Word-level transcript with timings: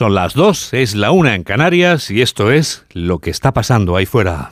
Son 0.00 0.14
las 0.14 0.32
dos, 0.32 0.72
es 0.72 0.94
la 0.94 1.10
una 1.10 1.34
en 1.34 1.44
Canarias 1.44 2.10
y 2.10 2.22
esto 2.22 2.50
es 2.50 2.86
lo 2.94 3.18
que 3.18 3.28
está 3.28 3.52
pasando 3.52 3.96
ahí 3.96 4.06
fuera. 4.06 4.50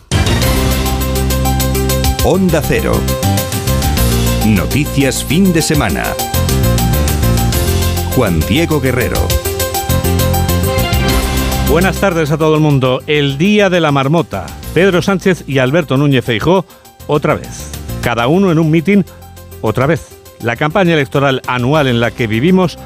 Onda 2.23 2.61
Cero. 2.61 2.93
Noticias 4.47 5.25
fin 5.25 5.55
de 5.55 5.63
semana. 5.63 6.05
Juan 8.15 8.41
Diego 8.41 8.79
Guerrero. 8.79 9.27
Buenas 11.71 11.99
tardes 11.99 12.31
a 12.31 12.37
todo 12.37 12.57
el 12.57 12.61
mundo. 12.61 13.01
El 13.07 13.39
día 13.39 13.71
de 13.71 13.81
la 13.81 13.91
marmota. 13.91 14.45
Pedro 14.75 15.01
Sánchez 15.01 15.45
y 15.47 15.61
Alberto 15.61 15.97
Núñez 15.97 16.27
Feijó 16.27 16.67
otra 17.07 17.35
vez. 17.35 17.71
Cada 18.03 18.29
uno 18.29 18.53
en 18.53 18.59
un 18.59 18.71
mitin 18.71 19.03
otra 19.63 19.87
vez. 19.87 20.11
La 20.43 20.57
campaña 20.57 20.93
electoral 20.93 21.41
anual 21.47 21.87
en 21.87 22.01
la 22.01 22.11
que 22.11 22.27
vivimos 22.27 22.79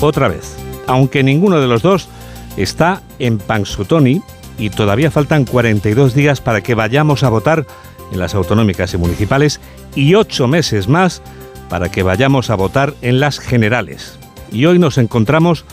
otra 0.00 0.26
vez 0.26 0.59
aunque 0.86 1.22
ninguno 1.22 1.60
de 1.60 1.66
los 1.66 1.82
dos 1.82 2.08
está 2.56 3.02
en 3.18 3.38
Pansutoni 3.38 4.22
y 4.58 4.70
todavía 4.70 5.10
faltan 5.10 5.44
42 5.44 6.14
días 6.14 6.40
para 6.40 6.60
que 6.60 6.74
vayamos 6.74 7.22
a 7.22 7.30
votar 7.30 7.66
en 8.12 8.18
las 8.18 8.34
autonómicas 8.34 8.92
y 8.94 8.98
municipales 8.98 9.60
y 9.94 10.14
ocho 10.14 10.46
meses 10.46 10.88
más 10.88 11.22
para 11.68 11.90
que 11.90 12.02
vayamos 12.02 12.50
a 12.50 12.56
votar 12.56 12.94
en 13.00 13.20
las 13.20 13.38
generales. 13.38 14.18
Y 14.52 14.66
hoy 14.66 14.78
nos 14.78 14.98
encontramos 14.98 15.64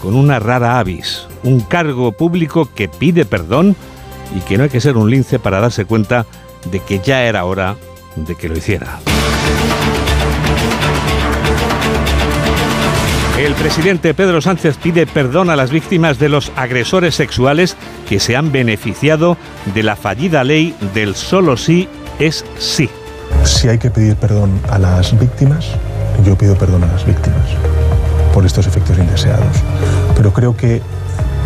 con 0.00 0.16
una 0.16 0.40
rara 0.40 0.78
avis, 0.78 1.26
un 1.44 1.60
cargo 1.60 2.12
público 2.12 2.68
que 2.74 2.88
pide 2.88 3.24
perdón 3.24 3.76
y 4.36 4.40
que 4.40 4.56
no 4.56 4.64
hay 4.64 4.70
que 4.70 4.80
ser 4.80 4.96
un 4.96 5.10
lince 5.10 5.38
para 5.38 5.60
darse 5.60 5.84
cuenta 5.84 6.26
de 6.70 6.80
que 6.80 7.00
ya 7.00 7.24
era 7.24 7.44
hora 7.44 7.76
de 8.16 8.34
que 8.34 8.48
lo 8.48 8.56
hiciera. 8.56 8.98
El 13.38 13.54
presidente 13.54 14.12
Pedro 14.14 14.40
Sánchez 14.40 14.76
pide 14.76 15.06
perdón 15.06 15.48
a 15.48 15.56
las 15.56 15.70
víctimas 15.70 16.18
de 16.18 16.28
los 16.28 16.52
agresores 16.54 17.14
sexuales 17.14 17.76
que 18.08 18.20
se 18.20 18.36
han 18.36 18.52
beneficiado 18.52 19.36
de 19.74 19.82
la 19.82 19.96
fallida 19.96 20.44
ley 20.44 20.76
del 20.94 21.14
solo 21.14 21.56
sí 21.56 21.88
es 22.18 22.44
sí. 22.58 22.90
Si 23.44 23.68
hay 23.68 23.78
que 23.78 23.90
pedir 23.90 24.16
perdón 24.16 24.60
a 24.70 24.78
las 24.78 25.18
víctimas, 25.18 25.66
yo 26.24 26.36
pido 26.36 26.56
perdón 26.56 26.84
a 26.84 26.86
las 26.88 27.06
víctimas 27.06 27.42
por 28.34 28.44
estos 28.44 28.66
efectos 28.66 28.98
indeseados. 28.98 29.56
Pero 30.14 30.32
creo 30.32 30.56
que 30.56 30.82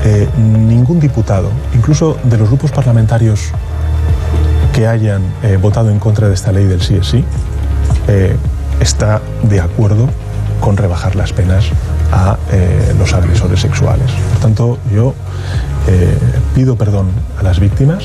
eh, 0.04 0.28
ningún 0.36 1.00
diputado, 1.00 1.50
incluso 1.74 2.18
de 2.24 2.36
los 2.36 2.48
grupos 2.48 2.72
parlamentarios 2.72 3.52
que 4.74 4.86
hayan 4.86 5.22
eh, 5.42 5.56
votado 5.56 5.90
en 5.90 5.98
contra 6.00 6.28
de 6.28 6.34
esta 6.34 6.52
ley 6.52 6.64
del 6.64 6.82
sí 6.82 6.96
es 6.96 7.06
sí, 7.06 7.24
eh, 8.08 8.36
está 8.80 9.22
de 9.44 9.60
acuerdo 9.60 10.08
con 10.60 10.76
rebajar 10.76 11.16
las 11.16 11.32
penas 11.32 11.66
a 12.12 12.36
eh, 12.52 12.94
los 12.98 13.12
agresores 13.14 13.60
sexuales. 13.60 14.10
Por 14.32 14.40
tanto, 14.40 14.78
yo 14.94 15.14
eh, 15.86 16.16
pido 16.54 16.76
perdón 16.76 17.10
a 17.38 17.42
las 17.42 17.60
víctimas 17.60 18.04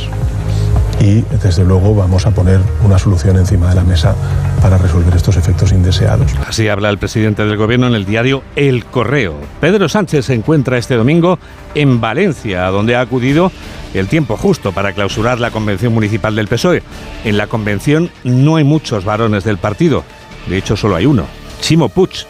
y 1.01 1.23
desde 1.43 1.63
luego 1.63 1.95
vamos 1.95 2.25
a 2.27 2.31
poner 2.31 2.59
una 2.83 2.99
solución 2.99 3.37
encima 3.37 3.69
de 3.69 3.75
la 3.75 3.83
mesa 3.83 4.15
para 4.61 4.77
resolver 4.77 5.15
estos 5.15 5.35
efectos 5.35 5.71
indeseados. 5.71 6.31
Así 6.47 6.67
habla 6.67 6.89
el 6.89 6.99
presidente 6.99 7.43
del 7.43 7.57
gobierno 7.57 7.87
en 7.87 7.95
el 7.95 8.05
diario 8.05 8.43
El 8.55 8.85
Correo. 8.85 9.35
Pedro 9.59 9.89
Sánchez 9.89 10.25
se 10.25 10.35
encuentra 10.35 10.77
este 10.77 10.95
domingo 10.95 11.39
en 11.73 11.99
Valencia, 11.99 12.67
donde 12.67 12.95
ha 12.95 13.01
acudido 13.01 13.51
el 13.95 14.07
tiempo 14.07 14.37
justo 14.37 14.71
para 14.71 14.93
clausurar 14.93 15.39
la 15.39 15.49
convención 15.51 15.93
municipal 15.93 16.35
del 16.35 16.47
PSOE. 16.47 16.83
En 17.25 17.37
la 17.37 17.47
convención 17.47 18.11
no 18.23 18.57
hay 18.57 18.63
muchos 18.63 19.03
varones 19.03 19.43
del 19.43 19.57
partido, 19.57 20.03
de 20.47 20.57
hecho 20.57 20.77
solo 20.77 20.95
hay 20.95 21.07
uno, 21.07 21.25
Chimo 21.61 21.89
Puig, 21.89 22.25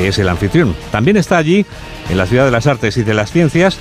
que 0.00 0.08
es 0.08 0.18
el 0.18 0.28
anfitrión. 0.28 0.74
También 0.90 1.16
está 1.18 1.36
allí, 1.36 1.66
en 2.08 2.16
la 2.16 2.26
Ciudad 2.26 2.46
de 2.46 2.50
las 2.50 2.66
Artes 2.66 2.96
y 2.96 3.02
de 3.02 3.12
las 3.12 3.30
Ciencias, 3.32 3.78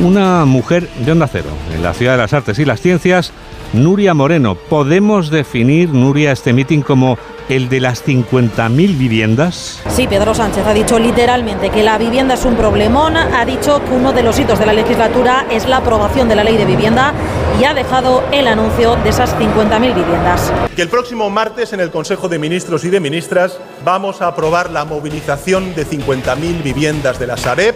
una 0.00 0.46
mujer 0.46 0.88
de 1.04 1.12
Onda 1.12 1.28
Cero. 1.30 1.50
En 1.74 1.82
la 1.82 1.92
Ciudad 1.92 2.12
de 2.12 2.18
las 2.18 2.32
Artes 2.32 2.58
y 2.58 2.64
las 2.64 2.80
Ciencias, 2.80 3.32
Nuria 3.72 4.14
Moreno. 4.14 4.54
¿Podemos 4.54 5.30
definir, 5.30 5.90
Nuria, 5.90 6.32
este 6.32 6.52
mitin 6.52 6.82
como 6.82 7.18
el 7.48 7.68
de 7.68 7.80
las 7.80 8.04
50.000 8.04 8.70
viviendas? 8.98 9.82
Sí, 9.88 10.06
Pedro 10.06 10.34
Sánchez 10.34 10.66
ha 10.66 10.74
dicho 10.74 10.98
literalmente 10.98 11.70
que 11.70 11.82
la 11.82 11.98
vivienda 11.98 12.34
es 12.34 12.44
un 12.44 12.56
problemón, 12.56 13.16
ha 13.16 13.44
dicho 13.44 13.82
que 13.84 13.90
uno 13.90 14.12
de 14.12 14.22
los 14.22 14.38
hitos 14.38 14.58
de 14.58 14.66
la 14.66 14.72
legislatura 14.72 15.46
es 15.50 15.66
la 15.66 15.78
aprobación 15.78 16.28
de 16.28 16.36
la 16.36 16.44
ley 16.44 16.56
de 16.56 16.64
vivienda 16.64 17.12
y 17.60 17.64
ha 17.64 17.74
dejado 17.74 18.24
el 18.32 18.46
anuncio 18.46 18.96
de 18.96 19.10
esas 19.10 19.34
50.000 19.36 19.94
viviendas. 19.94 20.52
Que 20.74 20.82
el 20.82 20.88
próximo 20.88 21.28
martes 21.30 21.72
en 21.72 21.80
el 21.80 21.90
Consejo 21.90 22.28
de 22.28 22.38
Ministros 22.38 22.84
y 22.84 22.90
de 22.90 23.00
Ministras 23.00 23.58
vamos 23.84 24.22
a 24.22 24.28
aprobar 24.28 24.70
la 24.70 24.84
movilización 24.84 25.74
de 25.74 25.86
50.000 25.86 26.62
viviendas 26.62 27.18
de 27.18 27.26
la 27.26 27.36
Sareb 27.36 27.74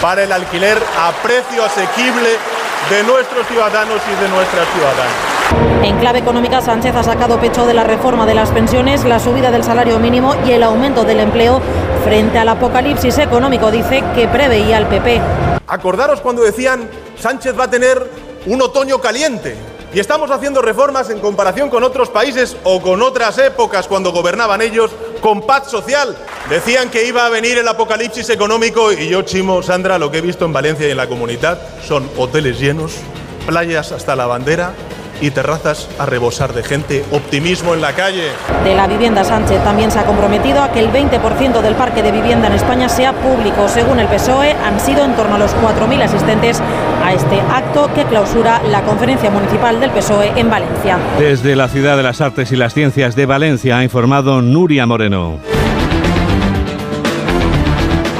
para 0.00 0.24
el 0.24 0.32
alquiler 0.32 0.78
a 0.98 1.12
precio 1.22 1.64
asequible 1.64 2.28
de 2.88 3.02
nuestros 3.04 3.46
ciudadanos 3.46 4.00
y 4.06 4.22
de 4.22 4.28
nuestras 4.28 4.66
ciudadanas. 4.68 5.40
En 5.82 5.98
clave 5.98 6.20
económica, 6.20 6.60
Sánchez 6.60 6.94
ha 6.94 7.02
sacado 7.02 7.40
pecho 7.40 7.66
de 7.66 7.74
la 7.74 7.84
reforma 7.84 8.26
de 8.26 8.34
las 8.34 8.50
pensiones, 8.50 9.04
la 9.04 9.18
subida 9.18 9.50
del 9.50 9.64
salario 9.64 9.98
mínimo 9.98 10.34
y 10.46 10.52
el 10.52 10.62
aumento 10.62 11.04
del 11.04 11.20
empleo 11.20 11.60
frente 12.04 12.38
al 12.38 12.48
apocalipsis 12.48 13.18
económico, 13.18 13.70
dice 13.70 14.02
que 14.14 14.28
preveía 14.28 14.78
el 14.78 14.86
PP. 14.86 15.20
Acordaros 15.66 16.20
cuando 16.20 16.42
decían 16.42 16.88
Sánchez 17.18 17.58
va 17.58 17.64
a 17.64 17.70
tener 17.70 18.10
un 18.46 18.62
otoño 18.62 18.98
caliente. 18.98 19.56
Y 19.92 19.98
estamos 19.98 20.30
haciendo 20.30 20.62
reformas 20.62 21.10
en 21.10 21.18
comparación 21.18 21.68
con 21.68 21.82
otros 21.82 22.10
países 22.10 22.56
o 22.62 22.80
con 22.80 23.02
otras 23.02 23.38
épocas 23.38 23.88
cuando 23.88 24.12
gobernaban 24.12 24.62
ellos 24.62 24.92
con 25.20 25.42
paz 25.42 25.68
social. 25.68 26.16
Decían 26.48 26.90
que 26.90 27.08
iba 27.08 27.26
a 27.26 27.28
venir 27.28 27.58
el 27.58 27.66
apocalipsis 27.66 28.30
económico 28.30 28.92
y 28.92 29.08
yo, 29.08 29.22
Chimo, 29.22 29.62
Sandra, 29.64 29.98
lo 29.98 30.12
que 30.12 30.18
he 30.18 30.20
visto 30.20 30.44
en 30.44 30.52
Valencia 30.52 30.86
y 30.86 30.92
en 30.92 30.96
la 30.96 31.08
comunidad 31.08 31.58
son 31.82 32.08
hoteles 32.16 32.60
llenos, 32.60 32.92
playas 33.46 33.90
hasta 33.90 34.14
la 34.14 34.26
bandera 34.26 34.74
y 35.20 35.30
terrazas 35.32 35.88
a 35.98 36.06
rebosar 36.06 36.54
de 36.54 36.62
gente, 36.62 37.04
optimismo 37.10 37.74
en 37.74 37.80
la 37.80 37.92
calle. 37.92 38.30
De 38.64 38.74
la 38.74 38.86
vivienda 38.86 39.24
Sánchez 39.24 39.62
también 39.64 39.90
se 39.90 39.98
ha 39.98 40.06
comprometido 40.06 40.62
a 40.62 40.72
que 40.72 40.80
el 40.80 40.90
20% 40.90 41.60
del 41.60 41.74
parque 41.74 42.02
de 42.02 42.12
vivienda 42.12 42.46
en 42.46 42.54
España 42.54 42.88
sea 42.88 43.12
público. 43.12 43.68
Según 43.68 43.98
el 43.98 44.06
PSOE, 44.06 44.52
han 44.52 44.80
sido 44.80 45.04
en 45.04 45.14
torno 45.14 45.34
a 45.34 45.38
los 45.38 45.54
4.000 45.56 46.02
asistentes 46.02 46.62
a 47.10 47.14
este 47.14 47.40
acto 47.40 47.92
que 47.92 48.04
clausura 48.04 48.62
la 48.70 48.82
conferencia 48.82 49.30
municipal 49.30 49.80
del 49.80 49.90
PSOE 49.90 50.32
en 50.36 50.48
Valencia. 50.48 50.96
Desde 51.18 51.56
la 51.56 51.66
Ciudad 51.66 51.96
de 51.96 52.04
las 52.04 52.20
Artes 52.20 52.52
y 52.52 52.56
las 52.56 52.72
Ciencias 52.72 53.16
de 53.16 53.26
Valencia 53.26 53.78
ha 53.78 53.82
informado 53.82 54.40
Nuria 54.40 54.86
Moreno. 54.86 55.38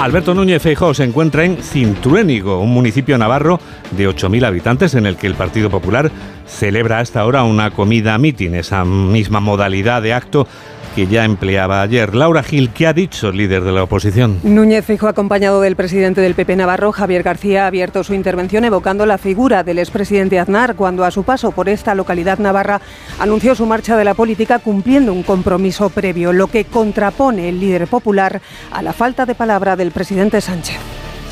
Alberto 0.00 0.34
Núñez 0.34 0.60
Feijóo 0.60 0.92
se 0.92 1.04
encuentra 1.04 1.44
en 1.44 1.58
Cintruénigo, 1.58 2.58
un 2.58 2.72
municipio 2.74 3.16
navarro 3.16 3.60
de 3.92 4.08
8.000 4.08 4.44
habitantes 4.44 4.94
en 4.94 5.06
el 5.06 5.16
que 5.16 5.28
el 5.28 5.34
Partido 5.34 5.70
Popular 5.70 6.10
celebra 6.46 6.98
hasta 6.98 7.20
ahora 7.20 7.44
una 7.44 7.70
comida 7.70 8.18
mitin, 8.18 8.56
esa 8.56 8.84
misma 8.84 9.38
modalidad 9.38 10.02
de 10.02 10.14
acto 10.14 10.48
que 10.94 11.06
ya 11.06 11.24
empleaba 11.24 11.82
ayer. 11.82 12.14
Laura 12.14 12.42
Gil, 12.42 12.70
¿qué 12.70 12.86
ha 12.86 12.92
dicho 12.92 13.28
el 13.28 13.36
líder 13.36 13.62
de 13.62 13.72
la 13.72 13.82
oposición? 13.82 14.40
Núñez 14.42 14.84
Fijo, 14.84 15.08
acompañado 15.08 15.60
del 15.60 15.76
presidente 15.76 16.20
del 16.20 16.34
PP 16.34 16.56
Navarro, 16.56 16.92
Javier 16.92 17.22
García, 17.22 17.64
ha 17.64 17.66
abierto 17.68 18.04
su 18.04 18.14
intervención 18.14 18.64
evocando 18.64 19.06
la 19.06 19.18
figura 19.18 19.62
del 19.62 19.78
expresidente 19.78 20.38
Aznar 20.38 20.74
cuando 20.74 21.04
a 21.04 21.10
su 21.10 21.24
paso 21.24 21.52
por 21.52 21.68
esta 21.68 21.94
localidad 21.94 22.38
navarra 22.38 22.80
anunció 23.18 23.54
su 23.54 23.66
marcha 23.66 23.96
de 23.96 24.04
la 24.04 24.14
política 24.14 24.58
cumpliendo 24.58 25.12
un 25.12 25.22
compromiso 25.22 25.90
previo, 25.90 26.32
lo 26.32 26.48
que 26.48 26.64
contrapone 26.64 27.48
el 27.48 27.60
líder 27.60 27.86
popular 27.86 28.40
a 28.72 28.82
la 28.82 28.92
falta 28.92 29.26
de 29.26 29.34
palabra 29.34 29.76
del 29.76 29.92
presidente 29.92 30.40
Sánchez. 30.40 30.78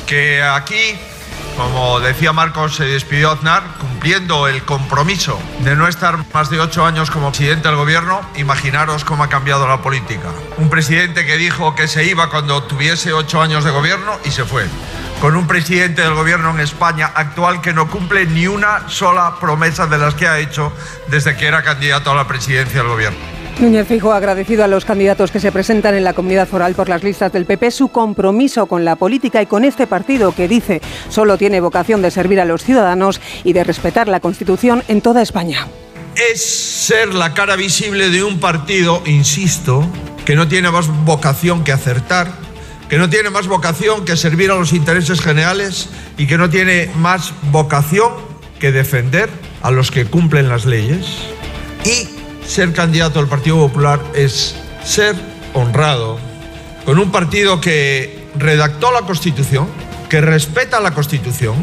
Que 0.07 0.41
aquí 0.41 0.95
como 1.59 1.99
decía 1.99 2.31
Marcos, 2.31 2.77
se 2.77 2.85
despidió 2.85 3.31
Aznar 3.31 3.61
cumpliendo 3.79 4.47
el 4.47 4.63
compromiso 4.63 5.37
de 5.59 5.75
no 5.75 5.89
estar 5.89 6.17
más 6.33 6.49
de 6.49 6.61
ocho 6.61 6.85
años 6.85 7.11
como 7.11 7.31
presidente 7.31 7.67
del 7.67 7.75
gobierno. 7.75 8.21
Imaginaros 8.37 9.03
cómo 9.03 9.25
ha 9.25 9.29
cambiado 9.29 9.67
la 9.67 9.81
política. 9.81 10.29
Un 10.55 10.69
presidente 10.69 11.25
que 11.25 11.35
dijo 11.35 11.75
que 11.75 11.89
se 11.89 12.05
iba 12.05 12.29
cuando 12.29 12.63
tuviese 12.63 13.11
ocho 13.11 13.41
años 13.41 13.65
de 13.65 13.71
gobierno 13.71 14.17
y 14.23 14.31
se 14.31 14.45
fue. 14.45 14.67
Con 15.19 15.35
un 15.35 15.47
presidente 15.47 16.01
del 16.01 16.13
gobierno 16.13 16.51
en 16.51 16.61
España 16.61 17.11
actual 17.13 17.59
que 17.59 17.73
no 17.73 17.89
cumple 17.89 18.25
ni 18.25 18.47
una 18.47 18.87
sola 18.87 19.35
promesa 19.41 19.85
de 19.85 19.97
las 19.97 20.13
que 20.13 20.29
ha 20.29 20.39
hecho 20.39 20.71
desde 21.07 21.35
que 21.35 21.45
era 21.45 21.61
candidato 21.61 22.09
a 22.09 22.15
la 22.15 22.25
presidencia 22.25 22.79
del 22.79 22.89
gobierno. 22.89 23.38
Núñez 23.61 23.89
Fijo 23.89 24.13
ha 24.13 24.17
agradecido 24.17 24.63
a 24.63 24.69
los 24.69 24.85
candidatos 24.85 25.31
que 25.31 25.41
se 25.41 25.51
presentan 25.51 25.93
en 25.93 26.05
la 26.05 26.13
comunidad 26.13 26.47
foral 26.47 26.75
por 26.75 26.87
las 26.87 27.03
listas 27.03 27.33
del 27.33 27.45
PP 27.45 27.71
su 27.71 27.89
compromiso 27.89 28.67
con 28.67 28.85
la 28.85 28.95
política 28.95 29.41
y 29.41 29.47
con 29.47 29.65
este 29.65 29.85
partido 29.85 30.33
que 30.33 30.47
dice 30.47 30.81
solo 31.09 31.37
tiene 31.37 31.59
vocación 31.59 32.01
de 32.01 32.09
servir 32.09 32.39
a 32.39 32.45
los 32.45 32.63
ciudadanos 32.63 33.19
y 33.43 33.51
de 33.51 33.65
respetar 33.65 34.07
la 34.07 34.21
Constitución 34.21 34.81
en 34.87 35.01
toda 35.01 35.21
España. 35.21 35.67
Es 36.15 36.41
ser 36.41 37.13
la 37.13 37.33
cara 37.33 37.57
visible 37.57 38.09
de 38.09 38.23
un 38.23 38.39
partido, 38.39 39.03
insisto, 39.05 39.85
que 40.23 40.37
no 40.37 40.47
tiene 40.47 40.71
más 40.71 40.87
vocación 41.03 41.65
que 41.65 41.73
acertar, 41.73 42.31
que 42.87 42.97
no 42.97 43.09
tiene 43.09 43.29
más 43.29 43.47
vocación 43.47 44.05
que 44.05 44.15
servir 44.15 44.51
a 44.51 44.55
los 44.55 44.71
intereses 44.71 45.19
generales 45.19 45.89
y 46.17 46.27
que 46.27 46.37
no 46.37 46.49
tiene 46.49 46.89
más 46.95 47.33
vocación 47.51 48.13
que 48.57 48.71
defender 48.71 49.29
a 49.61 49.69
los 49.69 49.91
que 49.91 50.05
cumplen 50.05 50.47
las 50.47 50.65
leyes 50.65 51.05
ser 52.49 52.73
candidato 52.73 53.19
al 53.19 53.27
Partido 53.27 53.57
Popular 53.57 54.01
es 54.15 54.55
ser 54.83 55.15
honrado 55.53 56.17
con 56.83 56.97
un 56.97 57.11
partido 57.11 57.61
que 57.61 58.27
redactó 58.35 58.91
la 58.91 59.01
Constitución, 59.01 59.67
que 60.09 60.19
respeta 60.19 60.79
la 60.79 60.91
Constitución 60.95 61.53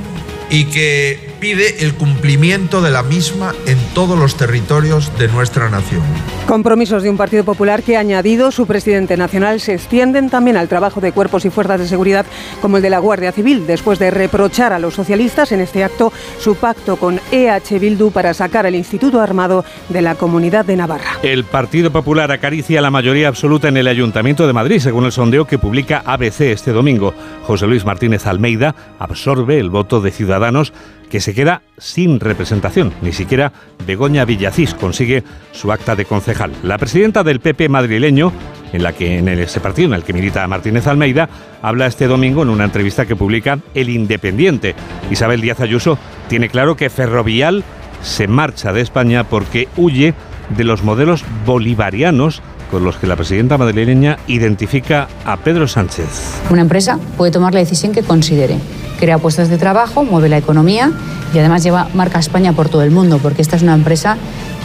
y 0.49 0.67
que 0.67 1.25
pide 1.41 1.85
el 1.85 1.94
cumplimiento 1.94 2.81
de 2.81 2.91
la 2.91 3.03
misma 3.03 3.55
en 3.67 3.79
todos 3.94 4.19
los 4.19 4.37
territorios 4.37 5.17
de 5.19 5.29
nuestra 5.29 5.69
nación. 5.69 6.03
Compromisos 6.47 7.03
de 7.03 7.11
un 7.11 7.17
Partido 7.17 7.44
Popular 7.44 7.83
que 7.83 7.97
ha 7.97 8.00
añadido 8.00 8.50
su 8.50 8.67
presidente 8.67 9.17
nacional 9.17 9.61
se 9.61 9.75
extienden 9.75 10.31
también 10.31 10.56
al 10.56 10.69
trabajo 10.69 11.00
de 11.00 11.12
cuerpos 11.12 11.44
y 11.44 11.50
fuerzas 11.50 11.81
de 11.81 11.88
seguridad 11.88 12.27
como 12.61 12.77
el 12.77 12.83
de 12.83 12.91
la 12.91 12.99
Guardia 12.99 13.33
Civil, 13.33 13.67
después 13.67 13.99
de 13.99 14.11
reprochar 14.11 14.73
a 14.73 14.79
los 14.79 14.94
socialistas 14.94 15.53
en 15.53 15.61
este 15.61 15.85
acto 15.85 16.12
su 16.38 16.55
pacto 16.55 16.97
con 16.97 17.21
EH 17.33 17.79
Bildu 17.79 18.11
para 18.11 18.33
sacar 18.33 18.67
al 18.67 18.75
Instituto 18.75 19.21
Armado 19.21 19.65
de 19.88 20.03
la 20.03 20.15
Comunidad 20.15 20.65
de 20.65 20.77
Navarra. 20.77 21.19
El 21.23 21.44
Partido 21.44 21.91
Popular 21.91 22.31
acaricia 22.31 22.81
la 22.81 22.91
mayoría 22.91 23.29
absoluta 23.29 23.69
en 23.69 23.77
el 23.77 23.88
Ayuntamiento 23.88 24.47
de 24.47 24.53
Madrid, 24.53 24.79
según 24.79 25.05
el 25.05 25.12
sondeo 25.12 25.47
que 25.47 25.59
publica 25.59 26.03
ABC 26.05 26.43
este 26.43 26.73
domingo. 26.73 27.15
José 27.43 27.67
Luis 27.67 27.85
Martínez 27.85 28.27
Almeida 28.27 28.75
absorbe 28.99 29.59
el 29.59 29.71
voto 29.71 30.00
de 30.00 30.11
Ciudadanos 30.11 30.73
que 31.11 31.20
se 31.20 31.35
queda 31.35 31.62
sin 31.79 32.20
representación. 32.20 32.93
Ni 33.03 33.12
siquiera 33.12 33.53
Begoña 33.87 34.25
Villacís 34.25 34.75
consigue 34.75 35.23
su 35.53 35.73
acta 35.73 35.97
de 35.97 36.05
concejal. 36.05 36.53
La 36.62 36.79
presidenta 36.79 37.23
del 37.23 37.41
PP 37.41 37.69
madrileño, 37.69 38.32
en 38.73 38.82
la 38.82 38.93
que 38.93 39.19
en 39.19 39.29
ese 39.29 39.61
partido 39.61 39.88
en 39.88 39.94
el 39.94 40.05
que 40.05 40.12
milita 40.12 40.47
Martínez 40.47 40.87
Almeida, 40.87 41.29
habla 41.62 41.87
este 41.87 42.06
domingo 42.06 42.43
en 42.43 42.50
una 42.50 42.64
entrevista 42.64 43.06
que 43.06 43.17
publica 43.17 43.58
El 43.75 43.91
Independiente. 43.91 44.75
Isabel 45.11 45.41
Díaz 45.41 45.61
Ayuso 45.61 45.99
tiene 46.29 46.49
claro 46.49 46.76
que 46.76 46.91
Ferrovial 46.91 47.64
se 48.02 48.29
marcha 48.29 48.73
de 48.73 48.81
España 48.81 49.25
porque 49.25 49.69
huye 49.76 50.14
de 50.56 50.64
los 50.64 50.82
modelos 50.82 51.25
bolivarianos 51.44 52.43
con 52.70 52.85
los 52.85 52.97
que 52.97 53.06
la 53.06 53.17
presidenta 53.17 53.59
madrileña 53.59 54.19
identifica 54.26 55.09
a 55.25 55.37
Pedro 55.37 55.69
Sánchez. 55.69 56.43
Una 56.50 56.62
empresa 56.62 56.99
puede 57.17 57.32
tomar 57.32 57.55
la 57.55 57.61
decisión 57.61 57.93
que 57.93 58.02
considere 58.02 58.59
crea 58.98 59.19
puestos 59.19 59.48
de 59.48 59.58
trabajo, 59.58 60.04
mueve 60.04 60.28
la 60.28 60.38
economía 60.38 60.93
y 61.34 61.38
además 61.38 61.62
lleva 61.62 61.88
marca 61.94 62.19
España 62.19 62.52
por 62.52 62.69
todo 62.69 62.82
el 62.82 62.90
mundo, 62.90 63.19
porque 63.22 63.43
esta 63.43 63.56
es 63.56 63.62
una 63.62 63.75
empresa 63.75 64.16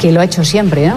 que 0.01 0.11
lo 0.11 0.21
ha 0.21 0.25
hecho 0.25 0.43
siempre. 0.43 0.91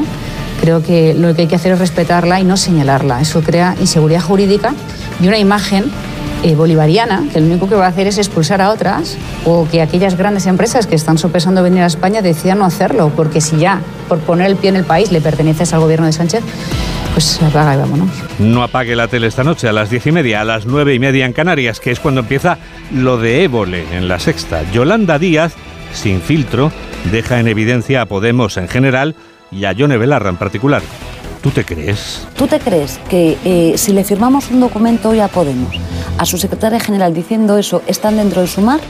Creo 0.60 0.82
que 0.82 1.14
lo 1.14 1.34
que 1.34 1.42
hay 1.42 1.48
que 1.48 1.56
hacer 1.56 1.72
es 1.72 1.78
respetarla 1.78 2.40
y 2.40 2.44
no 2.44 2.56
señalarla. 2.56 3.20
Eso 3.20 3.42
crea 3.42 3.74
inseguridad 3.80 4.22
jurídica 4.22 4.74
y 5.20 5.28
una 5.28 5.38
imagen 5.38 5.84
eh, 6.44 6.54
bolivariana, 6.54 7.24
que 7.32 7.40
lo 7.40 7.46
único 7.46 7.68
que 7.68 7.74
va 7.74 7.86
a 7.86 7.88
hacer 7.88 8.06
es 8.06 8.18
expulsar 8.18 8.60
a 8.60 8.70
otras, 8.70 9.16
o 9.46 9.66
que 9.70 9.80
aquellas 9.80 10.16
grandes 10.16 10.46
empresas 10.46 10.86
que 10.86 10.94
están 10.94 11.16
sopesando 11.16 11.62
venir 11.62 11.82
a 11.82 11.86
España 11.86 12.20
decidan 12.20 12.58
no 12.58 12.66
hacerlo, 12.66 13.10
porque 13.16 13.40
si 13.40 13.56
ya 13.56 13.80
por 14.08 14.18
poner 14.18 14.48
el 14.48 14.56
pie 14.56 14.68
en 14.68 14.76
el 14.76 14.84
país 14.84 15.10
le 15.10 15.22
perteneces 15.22 15.72
al 15.72 15.80
gobierno 15.80 16.04
de 16.04 16.12
Sánchez, 16.12 16.44
pues 17.14 17.40
apaga 17.42 17.74
y 17.74 17.78
vámonos. 17.78 18.10
No 18.38 18.62
apague 18.62 18.94
la 18.94 19.08
tele 19.08 19.28
esta 19.28 19.42
noche 19.42 19.68
a 19.68 19.72
las 19.72 19.88
diez 19.88 20.06
y 20.06 20.12
media, 20.12 20.42
a 20.42 20.44
las 20.44 20.66
nueve 20.66 20.92
y 20.92 20.98
media 20.98 21.24
en 21.24 21.32
Canarias, 21.32 21.80
que 21.80 21.90
es 21.90 21.98
cuando 21.98 22.20
empieza 22.20 22.58
lo 22.92 23.16
de 23.16 23.44
Évole 23.44 23.84
en 23.96 24.06
la 24.06 24.18
sexta. 24.18 24.70
Yolanda 24.70 25.18
Díaz, 25.18 25.54
sin 25.94 26.20
filtro, 26.20 26.70
deja 27.10 27.40
en 27.40 27.48
evidencia 27.48 28.02
a 28.02 28.06
Podemos 28.06 28.58
en 28.58 28.68
general 28.68 29.14
y 29.50 29.64
a 29.64 29.72
Yone 29.72 29.96
Belarra 29.96 30.28
en 30.28 30.36
particular. 30.36 30.82
¿Tú 31.44 31.50
te 31.50 31.62
crees? 31.62 32.26
¿Tú 32.38 32.46
te 32.46 32.58
crees 32.58 32.98
que 33.06 33.36
eh, 33.44 33.76
si 33.76 33.92
le 33.92 34.02
firmamos 34.02 34.50
un 34.50 34.60
documento 34.60 35.10
hoy 35.10 35.20
a 35.20 35.28
Podemos, 35.28 35.76
a 36.16 36.24
su 36.24 36.38
secretaria 36.38 36.80
general 36.80 37.12
diciendo 37.12 37.58
eso, 37.58 37.82
están 37.86 38.16
dentro 38.16 38.40
de 38.40 38.46
su 38.46 38.62
mar? 38.62 38.80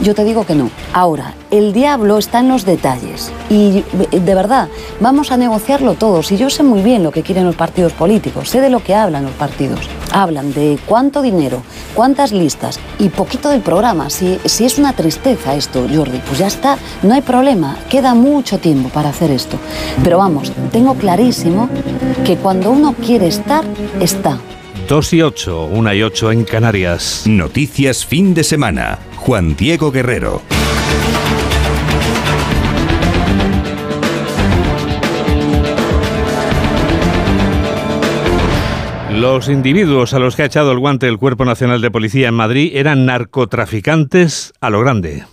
Yo 0.00 0.14
te 0.14 0.24
digo 0.24 0.46
que 0.46 0.54
no. 0.54 0.70
Ahora, 0.92 1.34
el 1.50 1.72
diablo 1.72 2.18
está 2.18 2.40
en 2.40 2.48
los 2.48 2.64
detalles. 2.64 3.32
Y 3.48 3.84
de 4.10 4.34
verdad, 4.34 4.68
vamos 5.00 5.30
a 5.32 5.36
negociarlo 5.36 5.94
todos. 5.94 6.30
Y 6.32 6.36
yo 6.36 6.50
sé 6.50 6.62
muy 6.62 6.82
bien 6.82 7.02
lo 7.02 7.10
que 7.10 7.22
quieren 7.22 7.44
los 7.44 7.56
partidos 7.56 7.92
políticos, 7.92 8.48
sé 8.48 8.60
de 8.60 8.70
lo 8.70 8.82
que 8.82 8.94
hablan 8.94 9.24
los 9.24 9.32
partidos. 9.32 9.80
Hablan 10.12 10.52
de 10.52 10.78
cuánto 10.86 11.22
dinero, 11.22 11.62
cuántas 11.94 12.32
listas 12.32 12.78
y 12.98 13.08
poquito 13.08 13.48
del 13.48 13.60
programa. 13.60 14.10
Si, 14.10 14.38
si 14.44 14.64
es 14.64 14.78
una 14.78 14.92
tristeza 14.92 15.54
esto, 15.54 15.86
Jordi, 15.92 16.18
pues 16.26 16.38
ya 16.38 16.46
está, 16.46 16.76
no 17.02 17.14
hay 17.14 17.22
problema. 17.22 17.76
Queda 17.88 18.14
mucho 18.14 18.58
tiempo 18.58 18.88
para 18.88 19.10
hacer 19.10 19.30
esto. 19.30 19.58
Pero 20.02 20.18
vamos, 20.18 20.52
tengo 20.70 20.94
clarísimo 20.94 21.68
que 22.24 22.36
cuando 22.36 22.70
uno 22.70 22.94
quiere 22.94 23.28
estar, 23.28 23.64
está. 24.00 24.38
2 24.88 25.12
y 25.14 25.22
8, 25.22 25.64
1 25.72 25.94
y 25.94 26.02
8 26.02 26.32
en 26.32 26.44
Canarias. 26.44 27.24
Noticias 27.26 28.04
fin 28.04 28.34
de 28.34 28.44
semana. 28.44 28.98
Juan 29.16 29.56
Diego 29.56 29.90
Guerrero. 29.90 30.42
Los 39.10 39.48
individuos 39.48 40.12
a 40.12 40.18
los 40.18 40.34
que 40.34 40.42
ha 40.42 40.46
echado 40.46 40.72
el 40.72 40.80
guante 40.80 41.06
el 41.06 41.18
Cuerpo 41.18 41.44
Nacional 41.44 41.80
de 41.80 41.90
Policía 41.90 42.28
en 42.28 42.34
Madrid 42.34 42.72
eran 42.74 43.06
narcotraficantes 43.06 44.52
a 44.60 44.70
lo 44.70 44.80
grande. 44.80 45.24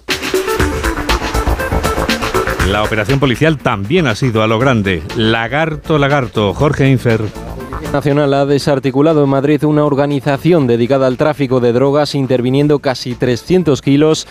La 2.72 2.84
operación 2.84 3.20
policial 3.20 3.58
también 3.58 4.08
ha 4.08 4.16
sido 4.16 4.44
a 4.44 4.48
lo 4.48 4.58
grande. 4.58 5.04
Lagarto, 5.18 5.98
lagarto. 5.98 6.54
Jorge 6.54 6.90
Infer. 6.90 7.20
Nacional 7.92 8.34
ha 8.34 8.46
desarticulado 8.46 9.26
en 9.26 9.30
Madrid 9.30 9.66
una 9.66 9.84
organización 9.84 10.68
dedicada 10.68 11.08
al 11.08 11.18
tráfico 11.18 11.60
de 11.60 11.74
drogas, 11.74 12.16
interviniendo 12.16 12.80
casi 12.80 13.14
300 13.14 13.82
kilos 13.82 14.26